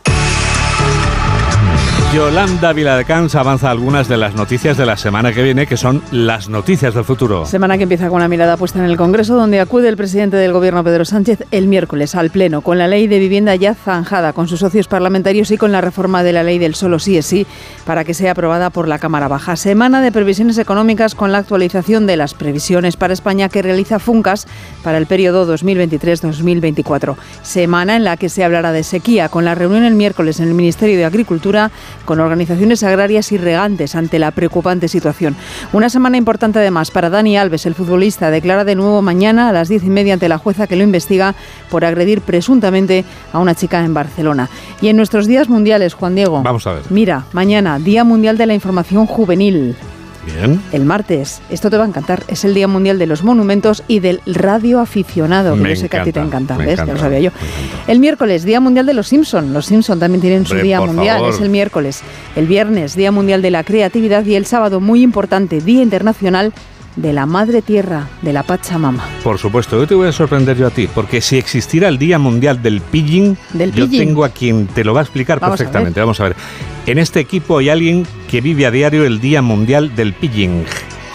Yolanda 2.13 2.73
Viladecans 2.73 3.37
avanza 3.37 3.71
algunas 3.71 4.09
de 4.09 4.17
las 4.17 4.35
noticias 4.35 4.77
de 4.77 4.85
la 4.85 4.97
semana 4.97 5.33
que 5.33 5.45
viene, 5.45 5.69
que 5.69 5.77
son 5.77 6.03
las 6.11 6.49
noticias 6.49 6.93
del 6.93 7.05
futuro. 7.05 7.47
Semana 7.47 7.77
que 7.77 7.85
empieza 7.85 8.09
con 8.09 8.21
la 8.21 8.27
mirada 8.27 8.57
puesta 8.57 8.81
en 8.81 8.87
el 8.87 8.97
Congreso, 8.97 9.37
donde 9.37 9.61
acude 9.61 9.89
el 9.89 9.97
presidente 9.97 10.37
del 10.37 10.53
Gobierno, 10.53 10.83
Pedro 10.83 11.05
Sánchez, 11.05 11.45
el 11.53 11.69
miércoles 11.69 12.17
al 12.17 12.31
Pleno, 12.31 12.63
con 12.63 12.79
la 12.79 12.89
ley 12.89 13.07
de 13.07 13.21
vivienda 13.21 13.55
ya 13.55 13.77
zanjada 13.77 14.33
con 14.33 14.49
sus 14.49 14.59
socios 14.59 14.89
parlamentarios 14.89 15.53
y 15.53 15.57
con 15.57 15.71
la 15.71 15.81
reforma 15.81 16.25
de 16.25 16.33
la 16.33 16.43
ley 16.43 16.59
del 16.59 16.75
solo 16.75 16.99
sí 16.99 17.17
es 17.17 17.27
sí, 17.27 17.47
para 17.87 18.03
que 18.03 18.13
sea 18.13 18.33
aprobada 18.33 18.71
por 18.71 18.89
la 18.89 18.99
Cámara 18.99 19.29
Baja. 19.29 19.55
Semana 19.55 20.03
de 20.03 20.11
previsiones 20.11 20.59
económicas 20.59 21.15
con 21.15 21.31
la 21.31 21.39
actualización 21.39 22.09
de 22.09 22.17
las 22.17 22.35
previsiones 22.35 22.97
para 22.97 23.13
España 23.13 23.49
que 23.49 23.63
realiza 23.63 24.01
Funcas 24.01 24.49
para 24.83 24.99
el 24.99 25.07
periodo 25.07 25.47
2023-2024. 25.57 27.15
Semana 27.43 27.95
en 27.95 28.03
la 28.03 28.17
que 28.17 28.29
se 28.29 28.43
hablará 28.43 28.73
de 28.73 28.83
sequía, 28.83 29.29
con 29.29 29.45
la 29.45 29.55
reunión 29.55 29.85
el 29.85 29.95
miércoles 29.95 30.41
en 30.41 30.49
el 30.49 30.55
Ministerio 30.55 30.97
de 30.97 31.05
Agricultura 31.05 31.71
con 32.05 32.21
organizaciones 32.21 32.83
agrarias 32.83 33.33
y 33.33 33.39
regantes 33.39 33.95
ante 33.95 34.19
la 34.19 34.31
preocupante 34.31 34.89
situación. 34.89 35.37
Una 35.73 35.89
semana 35.89 36.17
importante 36.17 36.59
además 36.59 36.91
para 36.91 37.11
Dani 37.11 37.37
Alves, 37.37 37.67
el 37.67 37.75
futbolista, 37.75 38.31
declara 38.31 38.65
de 38.65 38.75
nuevo 38.75 39.03
mañana 39.03 39.49
a 39.49 39.53
las 39.53 39.69
diez 39.69 39.85
y 39.85 39.91
media 39.91 40.15
ante 40.15 40.29
la 40.29 40.39
jueza 40.39 40.67
que 40.67 40.77
lo 40.77 40.85
investiga 40.85 41.35
por 41.71 41.85
agredir 41.85 42.21
presuntamente 42.21 43.05
a 43.33 43.39
una 43.39 43.55
chica 43.55 43.85
en 43.85 43.95
Barcelona. 43.95 44.49
Y 44.81 44.89
en 44.89 44.97
nuestros 44.97 45.27
días 45.27 45.49
mundiales, 45.49 45.95
Juan 45.95 46.15
Diego. 46.15 46.43
Vamos 46.43 46.67
a 46.67 46.73
ver. 46.73 46.83
Mira, 46.91 47.25
mañana, 47.33 47.79
Día 47.79 48.05
Mundial 48.05 48.37
de 48.39 48.47
la 48.47 48.55
Información 48.55 49.07
Juvenil. 49.07 49.77
Bien. 50.37 50.61
El 50.73 50.85
martes, 50.85 51.41
esto 51.51 51.71
te 51.71 51.77
va 51.77 51.85
a 51.85 51.87
encantar, 51.87 52.23
es 52.29 52.45
el 52.45 52.55
Día 52.55 52.69
Mundial 52.69 52.99
de 52.99 53.07
los 53.07 53.23
Monumentos 53.23 53.83
y 53.89 54.01
del 54.01 54.21
Radio 54.27 54.81
Aficionado, 54.81 55.55
que 55.55 55.61
Me 55.61 55.71
yo 55.71 55.77
sé 55.77 55.89
que 55.89 55.99
a 55.99 56.05
ti 56.05 56.13
te 56.13 56.21
encanta, 56.21 56.55
encanta, 56.55 56.73
encanta, 56.73 56.87
ya 56.87 56.93
lo 56.93 56.99
sabía 56.99 57.21
yo. 57.21 57.31
El 57.87 58.01
miércoles, 58.01 58.45
Día 58.45 58.61
Mundial 58.61 58.87
de 58.87 58.95
los 58.95 59.09
Simpson. 59.09 59.53
Los 59.53 59.67
Simpson 59.67 59.99
también 59.99 60.21
tienen 60.21 60.47
su 60.47 60.57
Día 60.57 60.81
Mundial, 60.81 61.19
favor. 61.19 61.35
es 61.35 61.41
el 61.41 61.51
miércoles. 61.51 62.03
El 62.37 62.47
viernes, 62.47 62.95
Día 62.95 63.13
Mundial 63.13 63.43
de 63.43 63.51
la 63.51 63.65
Creatividad 63.65 64.25
y 64.25 64.35
el 64.35 64.47
sábado, 64.47 64.81
muy 64.81 65.03
importante, 65.03 65.61
Día 65.61 65.83
Internacional 65.83 66.53
de 67.01 67.13
la 67.13 67.27
Madre 67.27 67.63
Tierra, 67.63 68.09
de 68.23 68.33
la 68.33 68.43
Pachamama. 68.43 69.05
Por 69.25 69.39
supuesto, 69.39 69.79
yo 69.79 69.87
te 69.87 69.95
voy 69.95 70.09
a 70.09 70.13
sorprender 70.13 70.57
yo 70.57 70.67
a 70.67 70.71
ti, 70.71 70.89
porque 70.95 71.21
si 71.21 71.39
existiera 71.39 71.89
el 71.89 71.99
Día 71.99 72.19
Mundial 72.19 72.63
del 72.63 72.81
Pidgin, 72.81 73.37
Del 73.53 73.73
yo 73.73 73.87
pidgin. 73.87 74.09
tengo 74.09 74.25
a 74.25 74.29
quien 74.29 74.67
te 74.67 74.85
lo 74.85 74.93
va 74.95 75.01
a 75.01 75.03
explicar 75.05 75.41
Vamos 75.41 75.59
perfectamente. 75.59 76.01
Vamos 76.01 76.21
a 76.21 76.25
ver. 76.25 76.37
En 76.87 76.99
este 76.99 77.21
equipo 77.21 77.59
hay 77.59 77.69
alguien 77.71 78.07
que 78.29 78.41
vive 78.41 78.67
a 78.67 78.71
diario 78.71 79.05
el 79.05 79.21
Día 79.21 79.41
Mundial 79.43 79.95
del 79.97 80.13
Pidgin. 80.13 80.65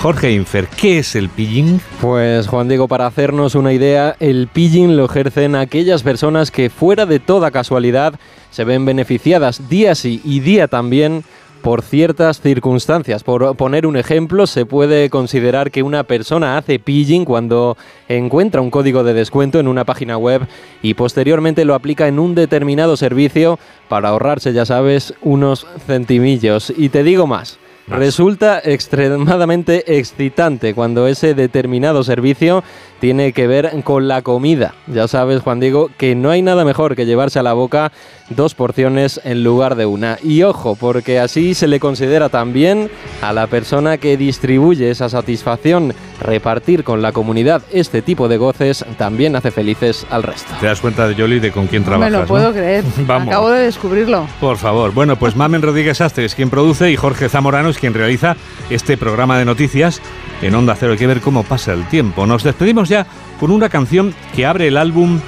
Jorge 0.01 0.31
Infer, 0.33 0.67
¿qué 0.67 0.99
es 0.99 1.15
el 1.15 1.29
Pidgin? 1.29 1.79
Pues 2.01 2.47
Juan 2.47 2.67
Diego, 2.67 2.87
para 2.87 3.07
hacernos 3.07 3.55
una 3.55 3.71
idea, 3.73 4.15
el 4.19 4.47
pidgin 4.51 4.97
lo 4.97 5.05
ejercen 5.05 5.55
aquellas 5.55 6.03
personas 6.03 6.51
que 6.51 6.69
fuera 6.69 7.05
de 7.05 7.19
toda 7.19 7.49
casualidad 7.49 8.13
se 8.51 8.65
ven 8.65 8.85
beneficiadas 8.85 9.67
día 9.69 9.95
sí 9.95 10.21
y 10.23 10.41
día 10.41 10.67
también 10.67 11.23
por 11.61 11.81
ciertas 11.81 12.41
circunstancias. 12.41 13.23
Por 13.23 13.55
poner 13.55 13.87
un 13.87 13.97
ejemplo, 13.97 14.47
se 14.47 14.65
puede 14.65 15.09
considerar 15.09 15.71
que 15.71 15.83
una 15.83 16.03
persona 16.03 16.57
hace 16.57 16.79
pidgin 16.79 17.25
cuando 17.25 17.77
encuentra 18.07 18.61
un 18.61 18.71
código 18.71 19.03
de 19.03 19.13
descuento 19.13 19.59
en 19.59 19.67
una 19.67 19.83
página 19.83 20.17
web 20.17 20.47
y 20.81 20.93
posteriormente 20.93 21.65
lo 21.65 21.73
aplica 21.73 22.07
en 22.07 22.19
un 22.19 22.35
determinado 22.35 22.97
servicio 22.97 23.59
para 23.89 24.09
ahorrarse, 24.09 24.53
ya 24.53 24.65
sabes, 24.65 25.13
unos 25.21 25.65
centimillos. 25.85 26.73
Y 26.75 26.89
te 26.89 27.03
digo 27.03 27.27
más. 27.27 27.57
Resulta 27.87 28.59
extremadamente 28.63 29.97
excitante 29.99 30.73
cuando 30.73 31.07
ese 31.07 31.35
determinado 31.35 32.03
servicio 32.03 32.63
tiene 33.05 33.33
que 33.33 33.45
ver 33.45 33.83
con 33.83 34.07
la 34.07 34.23
comida. 34.23 34.73
Ya 34.87 35.07
sabes, 35.07 35.43
Juan 35.43 35.59
Diego, 35.59 35.91
que 35.95 36.15
no 36.15 36.31
hay 36.31 36.41
nada 36.41 36.65
mejor 36.65 36.95
que 36.95 37.05
llevarse 37.05 37.37
a 37.37 37.43
la 37.43 37.53
boca 37.53 37.91
dos 38.31 38.55
porciones 38.55 39.21
en 39.23 39.43
lugar 39.43 39.75
de 39.75 39.85
una. 39.85 40.17
Y 40.23 40.41
ojo, 40.41 40.73
porque 40.75 41.19
así 41.19 41.53
se 41.53 41.67
le 41.67 41.79
considera 41.79 42.29
también 42.29 42.89
a 43.21 43.31
la 43.31 43.45
persona 43.45 43.99
que 43.99 44.17
distribuye 44.17 44.89
esa 44.89 45.07
satisfacción. 45.07 45.93
Repartir 46.19 46.83
con 46.83 47.03
la 47.03 47.11
comunidad 47.11 47.61
este 47.71 48.01
tipo 48.01 48.27
de 48.27 48.37
goces 48.37 48.83
también 48.97 49.35
hace 49.35 49.51
felices 49.51 50.07
al 50.09 50.23
resto. 50.23 50.51
¿Te 50.59 50.65
das 50.65 50.81
cuenta, 50.81 51.07
de 51.07 51.13
Yoli, 51.13 51.39
de 51.39 51.51
con 51.51 51.67
quién 51.67 51.83
No 51.83 51.89
trabajas? 51.89 52.11
me 52.11 52.17
lo 52.21 52.25
puedo 52.25 52.47
no? 52.47 52.53
creer. 52.53 52.83
Vamos. 53.05 53.27
Acabo 53.27 53.51
de 53.51 53.65
descubrirlo. 53.65 54.25
Por 54.39 54.57
favor. 54.57 54.93
Bueno, 54.95 55.17
pues 55.17 55.35
Mamen 55.35 55.61
Rodríguez 55.61 56.01
Astre 56.01 56.25
es 56.25 56.33
quien 56.33 56.49
produce 56.49 56.89
y 56.89 56.95
Jorge 56.95 57.29
Zamorano 57.29 57.69
es 57.69 57.77
quien 57.77 57.93
realiza 57.93 58.35
este 58.71 58.97
programa 58.97 59.37
de 59.37 59.45
noticias 59.45 60.01
en 60.41 60.55
Onda 60.55 60.75
Cero. 60.75 60.93
Hay 60.93 60.97
que 60.97 61.07
ver 61.07 61.21
cómo 61.21 61.43
pasa 61.43 61.73
el 61.73 61.87
tiempo. 61.87 62.25
Nos 62.25 62.43
despedimos 62.43 62.89
ya 62.89 63.05
con 63.39 63.51
una 63.51 63.69
canción 63.69 64.13
que 64.35 64.45
abre 64.45 64.67
el 64.67 64.77
álbum, 64.77 65.19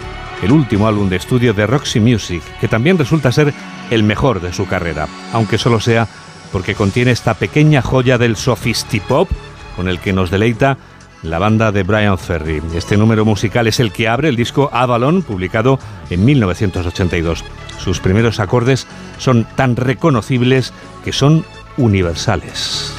el 0.43 0.51
último 0.51 0.87
álbum 0.87 1.09
de 1.09 1.17
estudio 1.17 1.53
de 1.53 1.67
Roxy 1.67 1.99
Music, 1.99 2.41
que 2.59 2.67
también 2.67 2.97
resulta 2.97 3.31
ser 3.31 3.53
el 3.89 4.03
mejor 4.03 4.41
de 4.41 4.53
su 4.53 4.67
carrera, 4.67 5.07
aunque 5.33 5.57
solo 5.57 5.79
sea 5.79 6.07
porque 6.51 6.75
contiene 6.75 7.11
esta 7.11 7.33
pequeña 7.33 7.81
joya 7.81 8.17
del 8.17 8.35
sofistipop 8.35 9.29
con 9.75 9.87
el 9.87 9.99
que 9.99 10.13
nos 10.13 10.31
deleita 10.31 10.77
la 11.23 11.39
banda 11.39 11.71
de 11.71 11.83
Brian 11.83 12.17
Ferry. 12.17 12.61
Este 12.73 12.97
número 12.97 13.25
musical 13.25 13.67
es 13.67 13.79
el 13.79 13.91
que 13.91 14.07
abre 14.07 14.29
el 14.29 14.35
disco 14.35 14.69
Avalon, 14.71 15.23
publicado 15.23 15.79
en 16.09 16.25
1982. 16.25 17.43
Sus 17.77 17.99
primeros 17.99 18.39
acordes 18.39 18.87
son 19.17 19.45
tan 19.55 19.75
reconocibles 19.75 20.73
que 21.03 21.13
son 21.13 21.45
universales. 21.77 22.93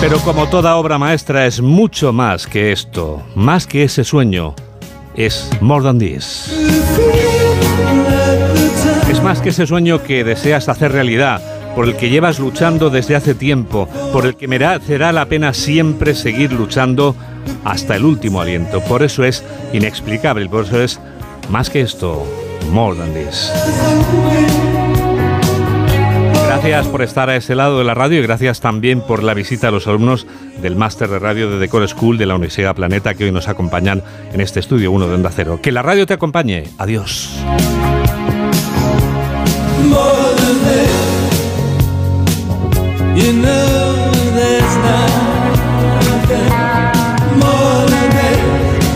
Pero 0.00 0.18
como 0.20 0.46
toda 0.48 0.76
obra 0.76 0.98
maestra 0.98 1.46
es 1.46 1.60
mucho 1.60 2.12
más 2.12 2.46
que 2.46 2.70
esto, 2.70 3.22
más 3.34 3.66
que 3.66 3.84
ese 3.84 4.04
sueño, 4.04 4.54
es 5.16 5.50
more 5.60 5.82
than 5.82 5.98
this. 5.98 6.52
Es 9.10 9.22
más 9.22 9.40
que 9.40 9.48
ese 9.48 9.66
sueño 9.66 10.02
que 10.02 10.22
deseas 10.22 10.68
hacer 10.68 10.92
realidad, 10.92 11.40
por 11.74 11.86
el 11.86 11.96
que 11.96 12.10
llevas 12.10 12.38
luchando 12.38 12.90
desde 12.90 13.16
hace 13.16 13.34
tiempo, 13.34 13.88
por 14.12 14.26
el 14.26 14.36
que 14.36 14.48
merecerá 14.48 15.12
la 15.12 15.26
pena 15.26 15.52
siempre 15.54 16.14
seguir 16.14 16.52
luchando 16.52 17.16
hasta 17.64 17.96
el 17.96 18.04
último 18.04 18.40
aliento. 18.40 18.80
Por 18.82 19.02
eso 19.02 19.24
es 19.24 19.44
inexplicable, 19.72 20.48
por 20.48 20.64
eso 20.64 20.82
es 20.82 21.00
más 21.50 21.70
que 21.70 21.80
esto, 21.80 22.24
more 22.70 22.96
than 22.96 23.12
this. 23.14 23.52
Gracias 26.66 26.90
por 26.90 27.02
estar 27.02 27.30
a 27.30 27.36
ese 27.36 27.54
lado 27.54 27.78
de 27.78 27.84
la 27.84 27.94
radio 27.94 28.18
y 28.18 28.22
gracias 28.22 28.58
también 28.58 29.00
por 29.00 29.22
la 29.22 29.34
visita 29.34 29.68
a 29.68 29.70
los 29.70 29.86
alumnos 29.86 30.26
del 30.60 30.74
Máster 30.74 31.08
de 31.08 31.20
Radio 31.20 31.48
de 31.48 31.60
Decor 31.60 31.86
School 31.86 32.18
de 32.18 32.26
la 32.26 32.34
Universidad 32.34 32.74
Planeta 32.74 33.14
que 33.14 33.22
hoy 33.22 33.30
nos 33.30 33.46
acompañan 33.46 34.02
en 34.32 34.40
este 34.40 34.58
estudio 34.58 34.90
1 34.90 35.06
de 35.06 35.14
Onda 35.14 35.30
Cero. 35.32 35.60
Que 35.62 35.70
la 35.70 35.82
radio 35.82 36.06
te 36.06 36.14
acompañe. 36.14 36.64
Adiós. 36.78 37.30